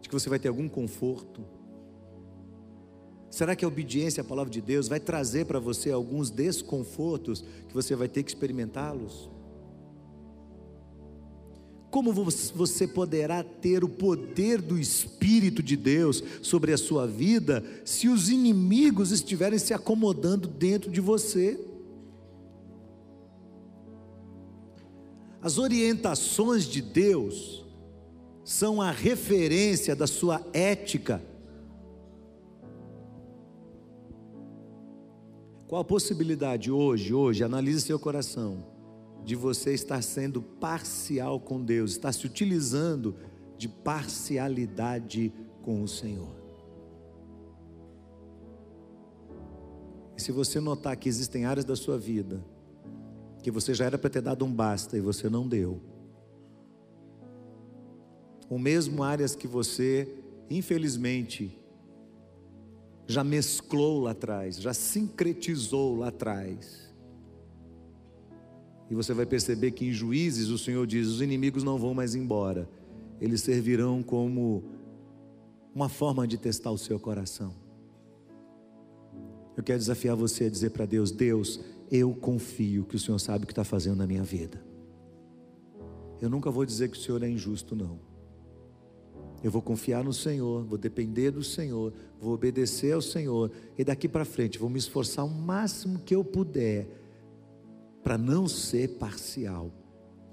de 0.00 0.08
que 0.08 0.14
você 0.14 0.30
vai 0.30 0.38
ter 0.38 0.48
algum 0.48 0.70
conforto. 0.70 1.44
Será 3.32 3.56
que 3.56 3.64
a 3.64 3.68
obediência 3.68 4.20
à 4.20 4.24
palavra 4.24 4.52
de 4.52 4.60
Deus 4.60 4.88
vai 4.88 5.00
trazer 5.00 5.46
para 5.46 5.58
você 5.58 5.90
alguns 5.90 6.28
desconfortos 6.28 7.42
que 7.66 7.72
você 7.72 7.96
vai 7.96 8.06
ter 8.06 8.22
que 8.22 8.30
experimentá-los? 8.30 9.30
Como 11.90 12.12
você 12.12 12.86
poderá 12.86 13.42
ter 13.42 13.82
o 13.82 13.88
poder 13.88 14.60
do 14.60 14.78
Espírito 14.78 15.62
de 15.62 15.78
Deus 15.78 16.22
sobre 16.42 16.74
a 16.74 16.76
sua 16.76 17.06
vida 17.06 17.64
se 17.86 18.06
os 18.06 18.28
inimigos 18.28 19.10
estiverem 19.10 19.58
se 19.58 19.72
acomodando 19.72 20.46
dentro 20.46 20.90
de 20.90 21.00
você? 21.00 21.58
As 25.40 25.56
orientações 25.56 26.66
de 26.66 26.82
Deus 26.82 27.64
são 28.44 28.82
a 28.82 28.90
referência 28.90 29.96
da 29.96 30.06
sua 30.06 30.46
ética 30.52 31.31
Qual 35.72 35.80
a 35.80 35.84
possibilidade 35.86 36.70
hoje, 36.70 37.14
hoje, 37.14 37.42
analise 37.42 37.80
seu 37.80 37.98
coração, 37.98 38.62
de 39.24 39.34
você 39.34 39.72
estar 39.72 40.02
sendo 40.02 40.42
parcial 40.42 41.40
com 41.40 41.64
Deus, 41.64 41.92
estar 41.92 42.12
se 42.12 42.26
utilizando 42.26 43.16
de 43.56 43.70
parcialidade 43.70 45.32
com 45.62 45.82
o 45.82 45.88
Senhor? 45.88 46.36
E 50.14 50.20
se 50.20 50.30
você 50.30 50.60
notar 50.60 50.94
que 50.94 51.08
existem 51.08 51.46
áreas 51.46 51.64
da 51.64 51.74
sua 51.74 51.96
vida 51.96 52.44
que 53.42 53.50
você 53.50 53.72
já 53.72 53.86
era 53.86 53.96
para 53.96 54.10
ter 54.10 54.20
dado 54.20 54.44
um 54.44 54.52
basta 54.52 54.98
e 54.98 55.00
você 55.00 55.30
não 55.30 55.48
deu, 55.48 55.80
ou 58.46 58.58
mesmo 58.58 59.02
áreas 59.02 59.34
que 59.34 59.46
você, 59.48 60.06
infelizmente, 60.50 61.58
já 63.12 63.22
mesclou 63.22 64.00
lá 64.00 64.12
atrás, 64.12 64.56
já 64.56 64.74
sincretizou 64.74 65.98
lá 65.98 66.08
atrás. 66.08 66.92
E 68.90 68.94
você 68.94 69.14
vai 69.14 69.24
perceber 69.24 69.70
que 69.70 69.86
em 69.86 69.92
Juízes 69.92 70.48
o 70.48 70.58
Senhor 70.58 70.86
diz: 70.86 71.08
os 71.08 71.22
inimigos 71.22 71.62
não 71.62 71.78
vão 71.78 71.94
mais 71.94 72.14
embora, 72.14 72.68
eles 73.20 73.40
servirão 73.40 74.02
como 74.02 74.64
uma 75.74 75.88
forma 75.88 76.26
de 76.26 76.36
testar 76.36 76.70
o 76.70 76.78
seu 76.78 76.98
coração. 76.98 77.54
Eu 79.56 79.62
quero 79.62 79.78
desafiar 79.78 80.16
você 80.16 80.44
a 80.44 80.50
dizer 80.50 80.70
para 80.70 80.86
Deus: 80.86 81.10
Deus, 81.10 81.60
eu 81.90 82.14
confio 82.14 82.84
que 82.84 82.96
o 82.96 82.98
Senhor 82.98 83.18
sabe 83.18 83.44
o 83.44 83.46
que 83.46 83.52
está 83.52 83.64
fazendo 83.64 83.96
na 83.96 84.06
minha 84.06 84.22
vida. 84.22 84.62
Eu 86.20 86.30
nunca 86.30 86.50
vou 86.50 86.64
dizer 86.64 86.88
que 86.90 86.96
o 86.96 87.00
Senhor 87.00 87.22
é 87.22 87.28
injusto, 87.28 87.74
não. 87.74 88.11
Eu 89.42 89.50
vou 89.50 89.60
confiar 89.60 90.04
no 90.04 90.12
Senhor, 90.12 90.64
vou 90.64 90.78
depender 90.78 91.32
do 91.32 91.42
Senhor, 91.42 91.92
vou 92.20 92.32
obedecer 92.34 92.92
ao 92.92 93.02
Senhor 93.02 93.50
e 93.76 93.82
daqui 93.82 94.08
para 94.08 94.24
frente 94.24 94.58
vou 94.58 94.70
me 94.70 94.78
esforçar 94.78 95.24
o 95.24 95.30
máximo 95.30 95.98
que 95.98 96.14
eu 96.14 96.24
puder 96.24 96.86
para 98.04 98.16
não 98.16 98.46
ser 98.46 98.98
parcial, 98.98 99.72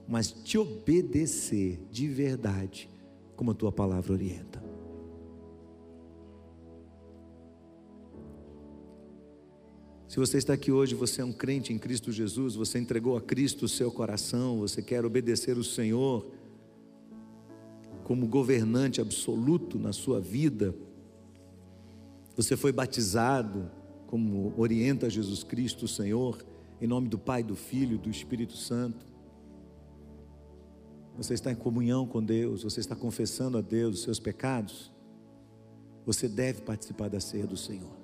mas 0.07 0.32
te 0.32 0.57
obedecer 0.57 1.80
de 1.91 2.07
verdade, 2.07 2.89
como 3.36 3.51
a 3.51 3.53
tua 3.55 3.72
palavra 3.72 4.14
orienta. 4.14 4.70
Se 10.07 10.18
você 10.18 10.38
está 10.39 10.53
aqui 10.53 10.72
hoje, 10.72 10.95
você 10.95 11.22
é 11.22 11.26
um 11.26 11.32
crente 11.32 11.72
em 11.72 11.78
Cristo 11.78 12.12
Jesus, 12.12 12.55
você 12.55 12.80
entregou 12.80 13.16
a 13.16 13.22
Cristo 13.22 13.66
o 13.66 13.70
seu 13.70 13.91
coração, 13.91 14.57
você 14.57 14.82
quer 14.82 15.05
obedecer 15.05 15.55
o 15.55 15.64
Senhor, 15.64 16.26
como 18.10 18.26
governante 18.26 18.99
absoluto 18.99 19.78
na 19.78 19.93
sua 19.93 20.20
vida, 20.20 20.74
você 22.36 22.57
foi 22.57 22.72
batizado 22.72 23.70
como 24.07 24.51
orienta 24.57 25.07
Jesus 25.07 25.43
Cristo, 25.43 25.86
o 25.86 25.88
Senhor, 25.88 26.43
em 26.82 26.88
nome 26.88 27.07
do 27.07 27.20
Pai, 27.20 27.43
do 27.43 27.55
Filho 27.55 27.93
e 27.93 27.97
do 27.99 28.10
Espírito 28.10 28.57
Santo. 28.57 29.05
Você 31.18 31.36
está 31.36 31.51
em 31.51 31.55
comunhão 31.55 32.07
com 32.07 32.24
Deus, 32.24 32.64
você 32.64 32.80
está 32.80 32.95
confessando 32.95 33.60
a 33.60 33.62
Deus 33.62 33.97
os 33.97 34.01
seus 34.01 34.20
pecados. 34.20 34.91
Você 36.03 36.28
deve 36.28 36.62
participar 36.62 37.10
da 37.10 37.20
ceia 37.20 37.45
do 37.45 37.55
Senhor. 37.55 37.95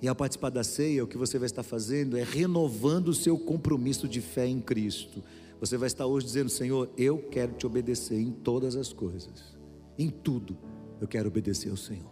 E 0.00 0.06
ao 0.06 0.14
participar 0.14 0.50
da 0.50 0.62
ceia, 0.62 1.02
o 1.02 1.08
que 1.08 1.18
você 1.18 1.36
vai 1.36 1.46
estar 1.46 1.64
fazendo 1.64 2.16
é 2.16 2.22
renovando 2.22 3.08
o 3.08 3.14
seu 3.14 3.36
compromisso 3.36 4.06
de 4.06 4.20
fé 4.20 4.46
em 4.46 4.60
Cristo. 4.60 5.20
Você 5.60 5.76
vai 5.76 5.86
estar 5.86 6.06
hoje 6.06 6.26
dizendo: 6.26 6.48
Senhor, 6.48 6.90
eu 6.96 7.18
quero 7.18 7.52
te 7.52 7.66
obedecer 7.66 8.18
em 8.18 8.32
todas 8.32 8.74
as 8.74 8.92
coisas, 8.92 9.56
em 9.98 10.08
tudo, 10.08 10.56
eu 11.00 11.06
quero 11.06 11.28
obedecer 11.28 11.70
ao 11.70 11.76
Senhor. 11.76 12.10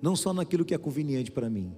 Não 0.00 0.16
só 0.16 0.32
naquilo 0.32 0.64
que 0.64 0.74
é 0.74 0.78
conveniente 0.78 1.30
para 1.30 1.50
mim, 1.50 1.72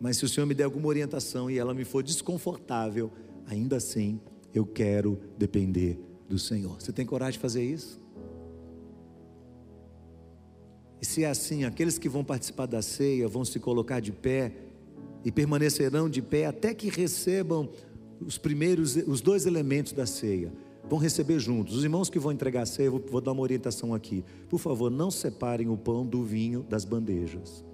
mas 0.00 0.16
se 0.16 0.24
o 0.24 0.28
Senhor 0.28 0.46
me 0.46 0.54
der 0.54 0.64
alguma 0.64 0.86
orientação 0.86 1.50
e 1.50 1.58
ela 1.58 1.74
me 1.74 1.84
for 1.84 2.02
desconfortável, 2.02 3.10
ainda 3.46 3.76
assim 3.76 4.20
eu 4.54 4.64
quero 4.64 5.20
depender 5.36 5.98
do 6.28 6.38
Senhor. 6.38 6.80
Você 6.80 6.92
tem 6.92 7.04
coragem 7.04 7.32
de 7.32 7.38
fazer 7.38 7.64
isso? 7.64 8.00
E 11.00 11.04
se 11.04 11.24
é 11.24 11.28
assim, 11.28 11.64
aqueles 11.64 11.98
que 11.98 12.08
vão 12.08 12.24
participar 12.24 12.66
da 12.66 12.80
ceia 12.80 13.28
vão 13.28 13.44
se 13.44 13.58
colocar 13.60 14.00
de 14.00 14.12
pé 14.12 14.52
e 15.24 15.30
permanecerão 15.30 16.08
de 16.08 16.22
pé 16.22 16.46
até 16.46 16.72
que 16.72 16.88
recebam 16.88 17.68
os 18.20 18.38
primeiros, 18.38 18.96
os 18.96 19.20
dois 19.20 19.46
elementos 19.46 19.92
da 19.92 20.06
ceia. 20.06 20.52
Vão 20.88 20.98
receber 20.98 21.38
juntos. 21.40 21.76
Os 21.76 21.84
irmãos 21.84 22.08
que 22.08 22.18
vão 22.18 22.30
entregar 22.30 22.62
a 22.62 22.66
ceia, 22.66 22.90
vou, 22.90 23.02
vou 23.10 23.20
dar 23.20 23.32
uma 23.32 23.42
orientação 23.42 23.92
aqui. 23.92 24.24
Por 24.48 24.58
favor, 24.58 24.90
não 24.90 25.10
separem 25.10 25.68
o 25.68 25.76
pão 25.76 26.06
do 26.06 26.22
vinho 26.22 26.64
das 26.68 26.84
bandejas. 26.84 27.64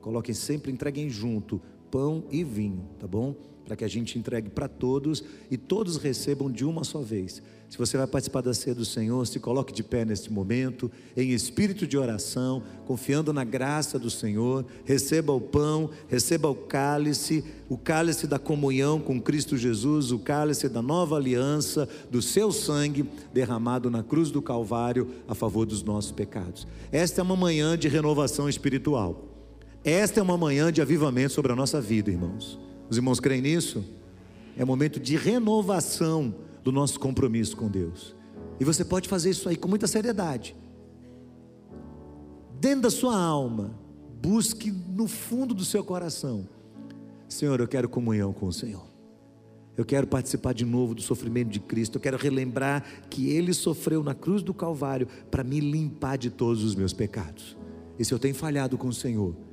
Coloquem 0.00 0.34
sempre, 0.34 0.72
entreguem 0.72 1.10
junto 1.10 1.60
pão 1.90 2.24
e 2.30 2.44
vinho, 2.44 2.84
tá 2.98 3.06
bom? 3.06 3.34
Para 3.64 3.76
que 3.76 3.84
a 3.84 3.88
gente 3.88 4.18
entregue 4.18 4.48
para 4.48 4.68
todos 4.68 5.24
e 5.50 5.56
todos 5.56 5.96
recebam 5.96 6.50
de 6.50 6.64
uma 6.64 6.84
só 6.84 7.00
vez. 7.00 7.42
Se 7.68 7.76
você 7.76 7.96
vai 7.96 8.06
participar 8.06 8.42
da 8.42 8.54
ceia 8.54 8.74
do 8.74 8.84
Senhor, 8.84 9.26
se 9.26 9.40
coloque 9.40 9.72
de 9.72 9.82
pé 9.82 10.04
neste 10.04 10.32
momento, 10.32 10.90
em 11.16 11.32
espírito 11.32 11.84
de 11.84 11.98
oração, 11.98 12.62
confiando 12.86 13.32
na 13.32 13.42
graça 13.42 13.98
do 13.98 14.08
Senhor. 14.08 14.64
Receba 14.84 15.32
o 15.32 15.40
pão, 15.40 15.90
receba 16.06 16.48
o 16.48 16.54
cálice, 16.54 17.44
o 17.68 17.76
cálice 17.76 18.28
da 18.28 18.38
comunhão 18.38 19.00
com 19.00 19.20
Cristo 19.20 19.56
Jesus, 19.56 20.12
o 20.12 20.18
cálice 20.18 20.68
da 20.68 20.80
nova 20.80 21.16
aliança, 21.16 21.88
do 22.08 22.22
seu 22.22 22.52
sangue 22.52 23.04
derramado 23.34 23.90
na 23.90 24.02
cruz 24.02 24.30
do 24.30 24.40
Calvário 24.40 25.10
a 25.26 25.34
favor 25.34 25.66
dos 25.66 25.82
nossos 25.82 26.12
pecados. 26.12 26.68
Esta 26.92 27.20
é 27.20 27.24
uma 27.24 27.36
manhã 27.36 27.76
de 27.76 27.88
renovação 27.88 28.48
espiritual. 28.48 29.35
Esta 29.86 30.18
é 30.18 30.22
uma 30.22 30.36
manhã 30.36 30.72
de 30.72 30.82
avivamento 30.82 31.32
sobre 31.32 31.52
a 31.52 31.54
nossa 31.54 31.80
vida, 31.80 32.10
irmãos. 32.10 32.58
Os 32.90 32.96
irmãos 32.96 33.20
creem 33.20 33.40
nisso? 33.40 33.84
É 34.56 34.64
momento 34.64 34.98
de 34.98 35.16
renovação 35.16 36.34
do 36.64 36.72
nosso 36.72 36.98
compromisso 36.98 37.56
com 37.56 37.68
Deus. 37.68 38.12
E 38.58 38.64
você 38.64 38.84
pode 38.84 39.08
fazer 39.08 39.30
isso 39.30 39.48
aí 39.48 39.54
com 39.54 39.68
muita 39.68 39.86
seriedade. 39.86 40.56
Dentro 42.58 42.80
da 42.80 42.90
sua 42.90 43.16
alma, 43.16 43.78
busque 44.20 44.72
no 44.72 45.06
fundo 45.06 45.54
do 45.54 45.64
seu 45.64 45.84
coração: 45.84 46.48
Senhor, 47.28 47.60
eu 47.60 47.68
quero 47.68 47.88
comunhão 47.88 48.32
com 48.32 48.46
o 48.46 48.52
Senhor. 48.52 48.88
Eu 49.76 49.84
quero 49.84 50.08
participar 50.08 50.52
de 50.52 50.64
novo 50.64 50.96
do 50.96 51.02
sofrimento 51.02 51.50
de 51.50 51.60
Cristo. 51.60 51.98
Eu 51.98 52.00
quero 52.00 52.16
relembrar 52.16 52.82
que 53.08 53.30
Ele 53.30 53.54
sofreu 53.54 54.02
na 54.02 54.16
cruz 54.16 54.42
do 54.42 54.52
Calvário 54.52 55.06
para 55.30 55.44
me 55.44 55.60
limpar 55.60 56.18
de 56.18 56.28
todos 56.28 56.64
os 56.64 56.74
meus 56.74 56.92
pecados. 56.92 57.56
E 57.96 58.04
se 58.04 58.12
eu 58.12 58.18
tenho 58.18 58.34
falhado 58.34 58.76
com 58.76 58.88
o 58.88 58.92
Senhor, 58.92 59.45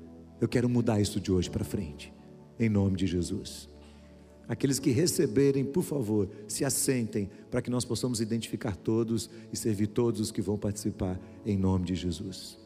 eu 0.44 0.48
quero 0.50 0.68
mudar 0.68 1.00
isso 1.00 1.22
de 1.22 1.32
hoje 1.32 1.50
para 1.50 1.64
frente. 1.64 2.14
Em 2.60 2.68
nome 2.68 2.98
de 2.98 3.08
Jesus. 3.08 3.70
Aqueles 4.46 4.78
que 4.78 4.92
receberem, 4.92 5.64
por 5.64 5.84
favor, 5.84 6.30
se 6.50 6.66
assentem 6.66 7.30
para 7.50 7.62
que 7.62 7.70
nós 7.70 7.86
possamos 7.86 8.20
identificar 8.20 8.76
todos 8.76 9.30
e 9.54 9.56
servir 9.56 9.88
todos 9.88 10.20
os 10.20 10.32
que 10.32 10.42
vão 10.42 10.58
participar 10.58 11.18
em 11.46 11.58
nome 11.58 11.86
de 11.86 11.96
Jesus. 11.96 12.60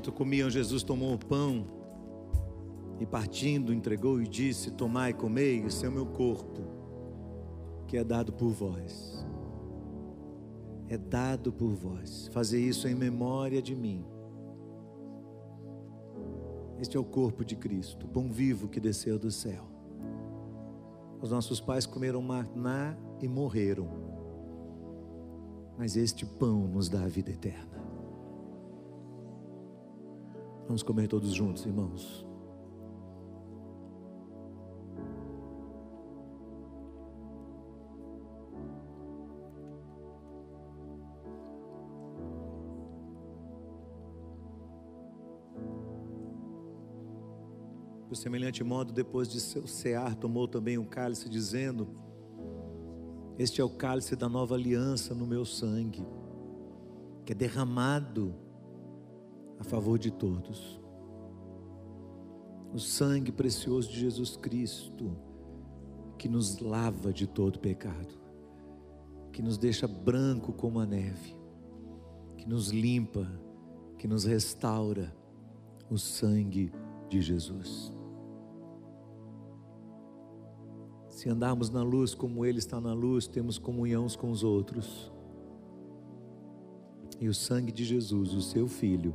Enquanto 0.00 0.16
comiam, 0.16 0.48
Jesus 0.48 0.82
tomou 0.82 1.12
o 1.12 1.18
pão 1.18 1.66
e 2.98 3.04
partindo, 3.04 3.70
entregou 3.70 4.18
e 4.18 4.26
disse: 4.26 4.70
Tomai 4.70 5.12
comei, 5.12 5.62
esse 5.66 5.84
é 5.84 5.90
o 5.90 5.92
meu 5.92 6.06
corpo, 6.06 6.62
que 7.86 7.98
é 7.98 8.02
dado 8.02 8.32
por 8.32 8.48
vós. 8.48 9.26
É 10.88 10.96
dado 10.96 11.52
por 11.52 11.74
vós. 11.74 12.30
Fazer 12.32 12.58
isso 12.58 12.88
em 12.88 12.94
memória 12.94 13.60
de 13.60 13.76
mim. 13.76 14.02
Este 16.80 16.96
é 16.96 17.00
o 17.00 17.04
corpo 17.04 17.44
de 17.44 17.54
Cristo, 17.54 18.08
pão 18.08 18.32
vivo 18.32 18.68
que 18.68 18.80
desceu 18.80 19.18
do 19.18 19.30
céu. 19.30 19.66
Os 21.20 21.30
nossos 21.30 21.60
pais 21.60 21.84
comeram 21.84 22.22
maná 22.22 22.96
e 23.20 23.28
morreram. 23.28 23.86
Mas 25.76 25.94
este 25.94 26.24
pão 26.24 26.66
nos 26.66 26.88
dá 26.88 27.02
a 27.02 27.08
vida 27.08 27.30
eterna. 27.30 27.69
Vamos 30.70 30.84
comer 30.84 31.08
todos 31.08 31.32
juntos, 31.32 31.66
irmãos. 31.66 32.24
Por 48.08 48.14
semelhante 48.14 48.62
modo, 48.62 48.92
depois 48.92 49.28
de 49.28 49.40
seu 49.40 49.66
cear, 49.66 50.14
tomou 50.14 50.46
também 50.46 50.78
um 50.78 50.84
cálice, 50.84 51.28
dizendo: 51.28 51.88
Este 53.36 53.60
é 53.60 53.64
o 53.64 53.70
cálice 53.70 54.14
da 54.14 54.28
nova 54.28 54.54
aliança 54.54 55.16
no 55.16 55.26
meu 55.26 55.44
sangue, 55.44 56.06
que 57.26 57.32
é 57.32 57.34
derramado 57.34 58.49
a 59.60 59.64
favor 59.64 59.98
de 59.98 60.10
todos. 60.10 60.80
O 62.72 62.78
sangue 62.78 63.30
precioso 63.30 63.90
de 63.90 64.00
Jesus 64.00 64.36
Cristo, 64.36 65.16
que 66.16 66.28
nos 66.28 66.58
lava 66.60 67.12
de 67.12 67.26
todo 67.26 67.58
pecado, 67.58 68.14
que 69.32 69.42
nos 69.42 69.58
deixa 69.58 69.86
branco 69.86 70.52
como 70.52 70.80
a 70.80 70.86
neve, 70.86 71.36
que 72.36 72.48
nos 72.48 72.70
limpa, 72.70 73.30
que 73.98 74.08
nos 74.08 74.24
restaura, 74.24 75.14
o 75.90 75.98
sangue 75.98 76.72
de 77.08 77.20
Jesus. 77.20 77.92
Se 81.08 81.28
andarmos 81.28 81.68
na 81.68 81.82
luz 81.82 82.14
como 82.14 82.46
Ele 82.46 82.58
está 82.58 82.80
na 82.80 82.94
luz, 82.94 83.26
temos 83.26 83.58
comunhão 83.58 84.06
com 84.18 84.30
os 84.30 84.42
outros. 84.42 85.12
E 87.20 87.28
o 87.28 87.34
sangue 87.34 87.72
de 87.72 87.84
Jesus, 87.84 88.32
o 88.32 88.40
seu 88.40 88.66
Filho, 88.66 89.14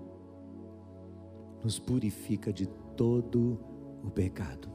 nos 1.66 1.80
purifica 1.80 2.54
de 2.54 2.68
todo 2.96 3.60
o 4.04 4.12
pecado. 4.12 4.70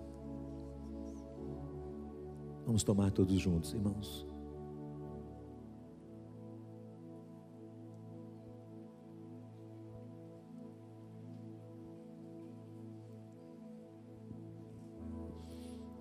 Vamos 2.66 2.82
tomar 2.82 3.12
todos 3.12 3.38
juntos, 3.38 3.72
irmãos. 3.72 4.26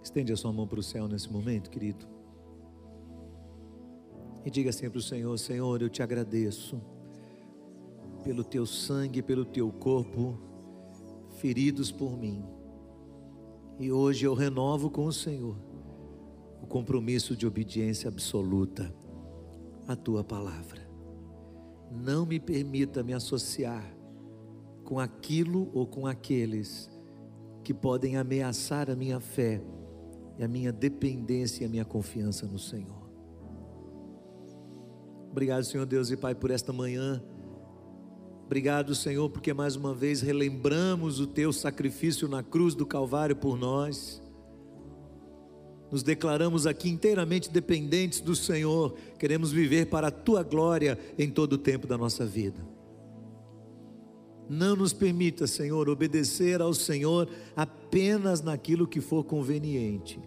Estende 0.02 0.34
a 0.34 0.36
sua 0.36 0.52
mão 0.52 0.68
para 0.68 0.80
o 0.80 0.84
céu 0.84 1.08
nesse 1.08 1.32
momento, 1.32 1.70
querido. 1.70 2.08
E 4.44 4.50
diga 4.50 4.72
sempre 4.72 4.98
ao 4.98 5.04
Senhor: 5.04 5.38
Senhor, 5.38 5.84
eu 5.84 5.90
te 5.90 6.02
agradeço 6.02 6.82
pelo 8.24 8.44
teu 8.44 8.66
sangue, 8.66 9.22
pelo 9.22 9.46
teu 9.46 9.72
corpo 9.72 10.49
feridos 11.40 11.92
por 11.92 12.18
mim. 12.18 12.44
E 13.80 13.92
hoje 13.92 14.26
eu 14.26 14.34
renovo 14.34 14.90
com 14.90 15.06
o 15.06 15.14
Senhor 15.14 15.56
o 16.62 16.68
compromisso 16.68 17.36
de 17.36 17.48
obediência 17.48 18.10
absoluta 18.10 18.94
à 19.88 19.96
tua 19.96 20.24
palavra. 20.24 20.88
Não 21.90 22.26
me 22.26 22.40
permita 22.40 23.02
me 23.02 23.14
associar 23.14 23.84
com 24.84 25.00
aquilo 25.00 25.70
ou 25.74 25.88
com 25.88 26.06
aqueles 26.06 26.92
que 27.64 27.74
podem 27.74 28.18
ameaçar 28.18 28.90
a 28.90 28.96
minha 28.96 29.20
fé 29.20 29.62
e 30.38 30.44
a 30.44 30.48
minha 30.48 30.72
dependência 30.74 31.64
e 31.64 31.66
a 31.66 31.70
minha 31.70 31.86
confiança 31.86 32.46
no 32.46 32.60
Senhor. 32.60 33.10
Obrigado, 35.32 35.64
Senhor 35.64 35.86
Deus 35.86 36.12
e 36.12 36.18
Pai, 36.18 36.36
por 36.36 36.52
esta 36.52 36.74
manhã 36.74 37.24
Obrigado, 38.50 38.96
Senhor, 38.96 39.30
porque 39.30 39.54
mais 39.54 39.76
uma 39.76 39.94
vez 39.94 40.22
relembramos 40.22 41.20
o 41.20 41.28
teu 41.28 41.54
sacrifício 41.54 42.28
na 42.28 42.42
cruz 42.42 42.74
do 42.74 42.84
Calvário 42.84 43.36
por 43.36 43.56
nós. 43.56 44.20
Nos 45.92 46.02
declaramos 46.02 46.66
aqui 46.66 46.90
inteiramente 46.90 47.52
dependentes 47.52 48.22
do 48.22 48.36
Senhor, 48.36 48.96
queremos 49.20 49.52
viver 49.52 49.86
para 49.86 50.08
a 50.08 50.12
tua 50.12 50.42
glória 50.42 50.98
em 51.16 51.30
todo 51.30 51.54
o 51.54 51.58
tempo 51.60 51.86
da 51.86 51.96
nossa 51.96 52.26
vida. 52.26 52.60
Não 54.50 54.76
nos 54.76 54.94
permita, 54.94 55.46
Senhor, 55.46 55.88
obedecer 55.88 56.60
ao 56.60 56.74
Senhor 56.74 57.30
apenas 57.56 58.42
naquilo 58.42 58.88
que 58.88 59.00
for 59.00 59.24
conveniente, 59.24 60.20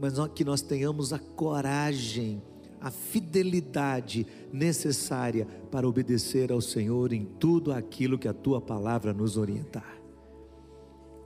mas 0.00 0.14
que 0.34 0.42
nós 0.42 0.62
tenhamos 0.62 1.12
a 1.12 1.18
coragem 1.18 2.42
a 2.82 2.90
fidelidade 2.90 4.26
necessária 4.52 5.46
para 5.70 5.88
obedecer 5.88 6.50
ao 6.50 6.60
Senhor 6.60 7.12
em 7.12 7.24
tudo 7.24 7.72
aquilo 7.72 8.18
que 8.18 8.26
a 8.26 8.34
tua 8.34 8.60
palavra 8.60 9.14
nos 9.14 9.36
orientar. 9.36 9.96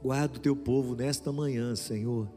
Guarda 0.03 0.37
o 0.37 0.41
teu 0.41 0.55
povo 0.55 0.95
nesta 0.95 1.33
manhã, 1.33 1.75
Senhor, 1.75 2.29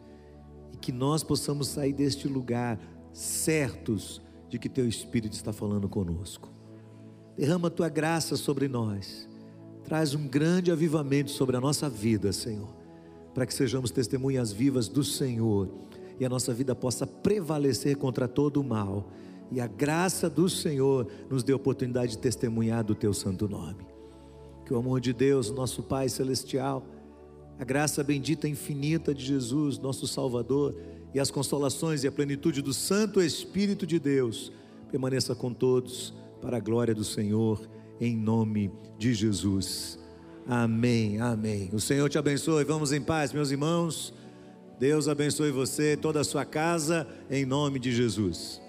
e 0.74 0.78
que 0.78 0.94
nós 0.94 1.22
possamos 1.22 1.68
sair 1.68 1.92
deste 1.92 2.30
lugar 2.30 2.80
certos 3.12 4.22
de 4.48 4.58
que 4.58 4.70
teu 4.70 4.88
Espírito 4.88 5.34
está 5.34 5.52
falando 5.52 5.90
conosco. 5.90 6.50
Derrama 7.38 7.68
a 7.68 7.72
tua 7.72 7.90
graça 7.90 8.38
sobre 8.38 8.70
nós, 8.70 9.28
traz 9.84 10.16
um 10.16 10.28
grande 10.28 10.72
avivamento 10.72 11.30
sobre 11.30 11.58
a 11.58 11.62
nossa 11.62 11.90
vida, 11.90 12.32
Senhor, 12.32 12.74
para 13.34 13.46
que 13.46 13.54
sejamos 13.54 13.92
testemunhas 13.92 14.54
vivas 14.54 14.88
do 14.88 15.04
Senhor 15.04 15.70
e 16.20 16.26
a 16.26 16.30
nossa 16.30 16.54
vida 16.54 16.76
possa 16.76 17.08
prevalecer 17.08 17.96
contra 17.98 18.28
todo 18.28 18.60
o 18.60 18.64
mal. 18.64 19.10
E 19.52 19.60
a 19.60 19.68
graça 19.68 20.30
do 20.30 20.48
Senhor 20.50 21.08
nos 21.30 21.44
dê 21.44 21.54
a 21.54 21.56
oportunidade 21.56 22.12
de 22.12 22.18
testemunhar 22.18 22.84
do 22.84 22.94
teu 22.94 23.14
santo 23.14 23.48
nome. 23.48 23.88
Que 24.66 24.74
o 24.74 24.78
amor 24.78 25.00
de 25.00 25.14
Deus, 25.14 25.50
nosso 25.50 25.82
Pai 25.82 26.10
celestial, 26.10 26.86
a 27.58 27.64
graça 27.64 28.04
bendita 28.04 28.48
e 28.48 28.52
infinita 28.52 29.14
de 29.14 29.26
Jesus, 29.26 29.80
nosso 29.80 30.08
Salvador, 30.08 30.76
e 31.14 31.20
as 31.20 31.32
consolações 31.32 32.04
e 32.04 32.08
a 32.08 32.12
plenitude 32.12 32.62
do 32.62 32.74
Santo 32.74 33.22
Espírito 33.22 33.88
de 33.88 33.98
Deus 33.98 34.52
permaneça 34.92 35.34
com 35.36 35.54
todos 35.54 36.14
para 36.42 36.58
a 36.58 36.60
glória 36.60 36.94
do 36.94 37.04
Senhor, 37.04 37.68
em 38.00 38.16
nome 38.16 38.72
de 38.98 39.14
Jesus. 39.14 40.00
Amém, 40.48 41.20
amém. 41.20 41.70
O 41.74 41.80
Senhor 41.80 42.10
te 42.10 42.18
abençoe. 42.18 42.64
Vamos 42.64 42.92
em 42.92 43.02
paz, 43.02 43.34
meus 43.34 43.52
irmãos. 43.52 44.14
Deus 44.80 45.10
abençoe 45.10 45.52
você, 45.52 45.98
toda 45.98 46.22
a 46.22 46.24
sua 46.24 46.46
casa, 46.46 47.06
em 47.30 47.46
nome 47.46 47.80
de 47.80 47.92
Jesus. 47.92 48.62